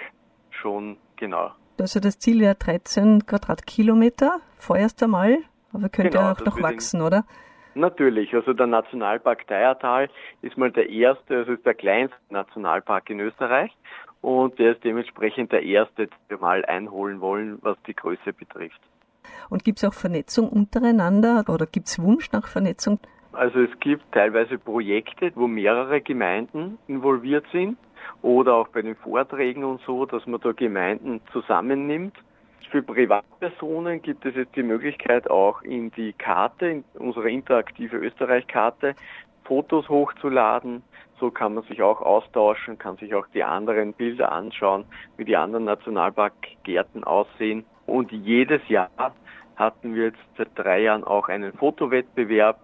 schon, 0.50 0.96
genau. 1.16 1.50
Also 1.80 2.00
das 2.00 2.18
Ziel 2.18 2.40
wäre 2.40 2.56
13 2.56 3.26
Quadratkilometer 3.26 4.40
vorerst 4.56 5.02
einmal, 5.02 5.38
aber 5.72 5.88
könnte 5.88 6.18
genau, 6.18 6.32
auch 6.32 6.40
noch 6.44 6.60
wachsen, 6.60 7.02
oder? 7.02 7.24
Natürlich, 7.74 8.34
also 8.34 8.52
der 8.52 8.66
Nationalpark 8.66 9.46
Deiertal 9.46 10.10
ist 10.42 10.58
mal 10.58 10.72
der 10.72 10.90
erste, 10.90 11.36
also 11.36 11.52
ist 11.52 11.64
der 11.64 11.74
kleinste 11.74 12.18
Nationalpark 12.30 13.08
in 13.10 13.20
Österreich 13.20 13.70
und 14.20 14.58
der 14.58 14.72
ist 14.72 14.82
dementsprechend 14.82 15.52
der 15.52 15.62
erste, 15.62 16.08
den 16.08 16.16
wir 16.28 16.38
mal 16.38 16.64
einholen 16.64 17.20
wollen, 17.20 17.58
was 17.62 17.76
die 17.86 17.94
Größe 17.94 18.32
betrifft. 18.32 18.80
Und 19.50 19.64
gibt 19.64 19.78
es 19.78 19.84
auch 19.84 19.94
Vernetzung 19.94 20.48
untereinander 20.48 21.44
oder 21.48 21.66
gibt 21.66 21.88
es 21.88 22.00
Wunsch 22.00 22.32
nach 22.32 22.46
Vernetzung? 22.46 22.98
Also 23.32 23.60
es 23.60 23.80
gibt 23.80 24.10
teilweise 24.12 24.58
Projekte, 24.58 25.30
wo 25.34 25.46
mehrere 25.46 26.00
Gemeinden 26.00 26.78
involviert 26.86 27.44
sind 27.52 27.78
oder 28.22 28.54
auch 28.54 28.68
bei 28.68 28.82
den 28.82 28.96
Vorträgen 28.96 29.64
und 29.64 29.80
so, 29.82 30.06
dass 30.06 30.26
man 30.26 30.40
da 30.40 30.52
Gemeinden 30.52 31.20
zusammennimmt. 31.32 32.16
Für 32.70 32.82
Privatpersonen 32.82 34.02
gibt 34.02 34.26
es 34.26 34.34
jetzt 34.34 34.54
die 34.56 34.62
Möglichkeit 34.62 35.30
auch 35.30 35.62
in 35.62 35.90
die 35.92 36.12
Karte, 36.12 36.66
in 36.66 36.84
unsere 36.98 37.30
interaktive 37.30 37.96
Österreich-Karte, 37.96 38.94
Fotos 39.44 39.88
hochzuladen. 39.88 40.82
So 41.18 41.30
kann 41.30 41.54
man 41.54 41.64
sich 41.64 41.80
auch 41.82 42.02
austauschen, 42.02 42.78
kann 42.78 42.96
sich 42.98 43.14
auch 43.14 43.26
die 43.28 43.42
anderen 43.42 43.94
Bilder 43.94 44.32
anschauen, 44.32 44.84
wie 45.16 45.24
die 45.24 45.36
anderen 45.36 45.64
Nationalparkgärten 45.64 47.04
aussehen. 47.04 47.64
Und 47.88 48.12
jedes 48.12 48.60
Jahr 48.68 48.90
hatten 49.56 49.94
wir 49.94 50.04
jetzt 50.04 50.18
seit 50.36 50.50
drei 50.54 50.82
Jahren 50.82 51.04
auch 51.04 51.28
einen 51.28 51.54
Fotowettbewerb, 51.54 52.60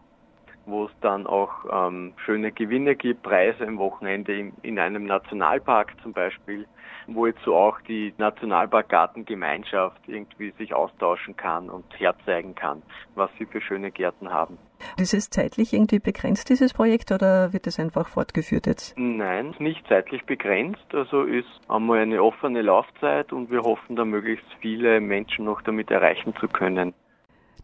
wo 0.66 0.86
es 0.86 0.92
dann 1.00 1.26
auch 1.26 1.52
ähm, 1.70 2.14
schöne 2.24 2.52
Gewinne 2.52 2.96
gibt, 2.96 3.22
Preise 3.22 3.64
im 3.64 3.78
Wochenende 3.78 4.36
in, 4.36 4.52
in 4.62 4.78
einem 4.78 5.04
Nationalpark 5.04 5.92
zum 6.02 6.12
Beispiel, 6.12 6.66
wo 7.06 7.26
jetzt 7.26 7.42
so 7.44 7.54
auch 7.54 7.80
die 7.82 8.14
Nationalparkgartengemeinschaft 8.18 10.00
irgendwie 10.06 10.52
sich 10.52 10.74
austauschen 10.74 11.36
kann 11.36 11.68
und 11.70 11.84
herzeigen 11.98 12.54
kann, 12.54 12.82
was 13.14 13.30
sie 13.38 13.46
für 13.46 13.60
schöne 13.60 13.90
Gärten 13.90 14.32
haben. 14.32 14.58
Ist 14.98 15.14
es 15.14 15.30
zeitlich 15.30 15.72
irgendwie 15.72 15.98
begrenzt, 15.98 16.48
dieses 16.50 16.72
Projekt, 16.72 17.10
oder 17.10 17.52
wird 17.52 17.66
es 17.66 17.78
einfach 17.78 18.08
fortgeführt 18.08 18.66
jetzt? 18.66 18.96
Nein, 18.98 19.54
nicht 19.58 19.86
zeitlich 19.88 20.24
begrenzt. 20.24 20.84
Also 20.92 21.22
ist 21.22 21.48
einmal 21.68 22.00
eine 22.00 22.22
offene 22.22 22.62
Laufzeit 22.62 23.32
und 23.32 23.50
wir 23.50 23.62
hoffen, 23.62 23.96
da 23.96 24.04
möglichst 24.04 24.46
viele 24.60 25.00
Menschen 25.00 25.44
noch 25.44 25.62
damit 25.62 25.90
erreichen 25.90 26.34
zu 26.36 26.48
können. 26.48 26.94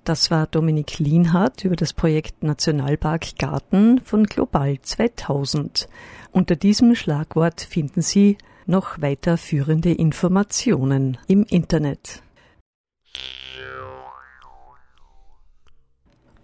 Das 0.05 0.31
war 0.31 0.47
Dominik 0.47 0.99
Lienhardt 0.99 1.65
über 1.65 1.77
das 1.77 1.93
Projekt 1.93 2.43
Nationalpark 2.43 3.39
Garten 3.39 4.01
von 4.01 4.25
Global 4.25 4.81
2000. 4.81 5.89
Unter 6.33 6.57
diesem 6.57 6.95
Schlagwort 6.95 7.61
finden 7.61 8.01
Sie 8.01 8.39
noch 8.67 9.03
weiterführende 9.03 9.93
Informationen 9.93 11.19
im 11.27 11.45
Internet. 11.45 12.23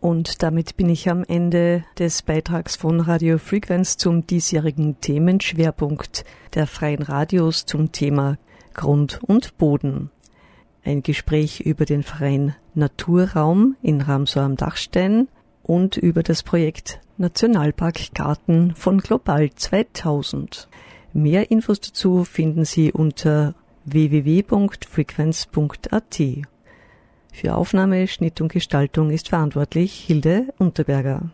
Und 0.01 0.43
damit 0.43 0.77
bin 0.77 0.91
ich 0.91 1.09
am 1.09 1.25
Ende 1.25 1.85
des 1.99 2.23
Beitrags 2.23 2.77
von 2.77 3.01
Radio 3.01 3.39
Frequenz 3.39 3.97
zum 3.97 4.27
diesjährigen 4.27 5.01
Themenschwerpunkt 5.01 6.25
der 6.55 6.67
freien 6.67 7.03
Radios 7.03 7.65
zum 7.65 7.91
Thema 7.91 8.37
Grund 8.75 9.21
und 9.23 9.57
Boden. 9.57 10.11
Ein 10.87 11.03
Gespräch 11.03 11.61
über 11.63 11.85
den 11.85 12.05
freien 12.05 12.55
Naturraum 12.75 13.75
in 13.83 14.01
Ramsau 14.01 14.39
am 14.39 14.55
Dachstein 14.55 15.27
und 15.65 15.97
über 15.97 16.23
das 16.23 16.45
Projekt 16.45 17.01
Nationalpark 17.19 18.15
Garten 18.15 18.73
von 18.77 18.99
Global 18.99 19.51
2000. 19.51 20.69
Mehr 21.13 21.51
Infos 21.51 21.81
dazu 21.81 22.23
finden 22.23 22.65
Sie 22.65 22.93
unter 22.93 23.57
www.frequenz.at. 23.85 26.23
Für 27.33 27.57
Aufnahme, 27.57 28.07
Schnitt 28.07 28.41
und 28.41 28.53
Gestaltung 28.53 29.11
ist 29.11 29.31
verantwortlich 29.31 29.93
Hilde 29.93 30.55
Unterberger. 30.57 31.33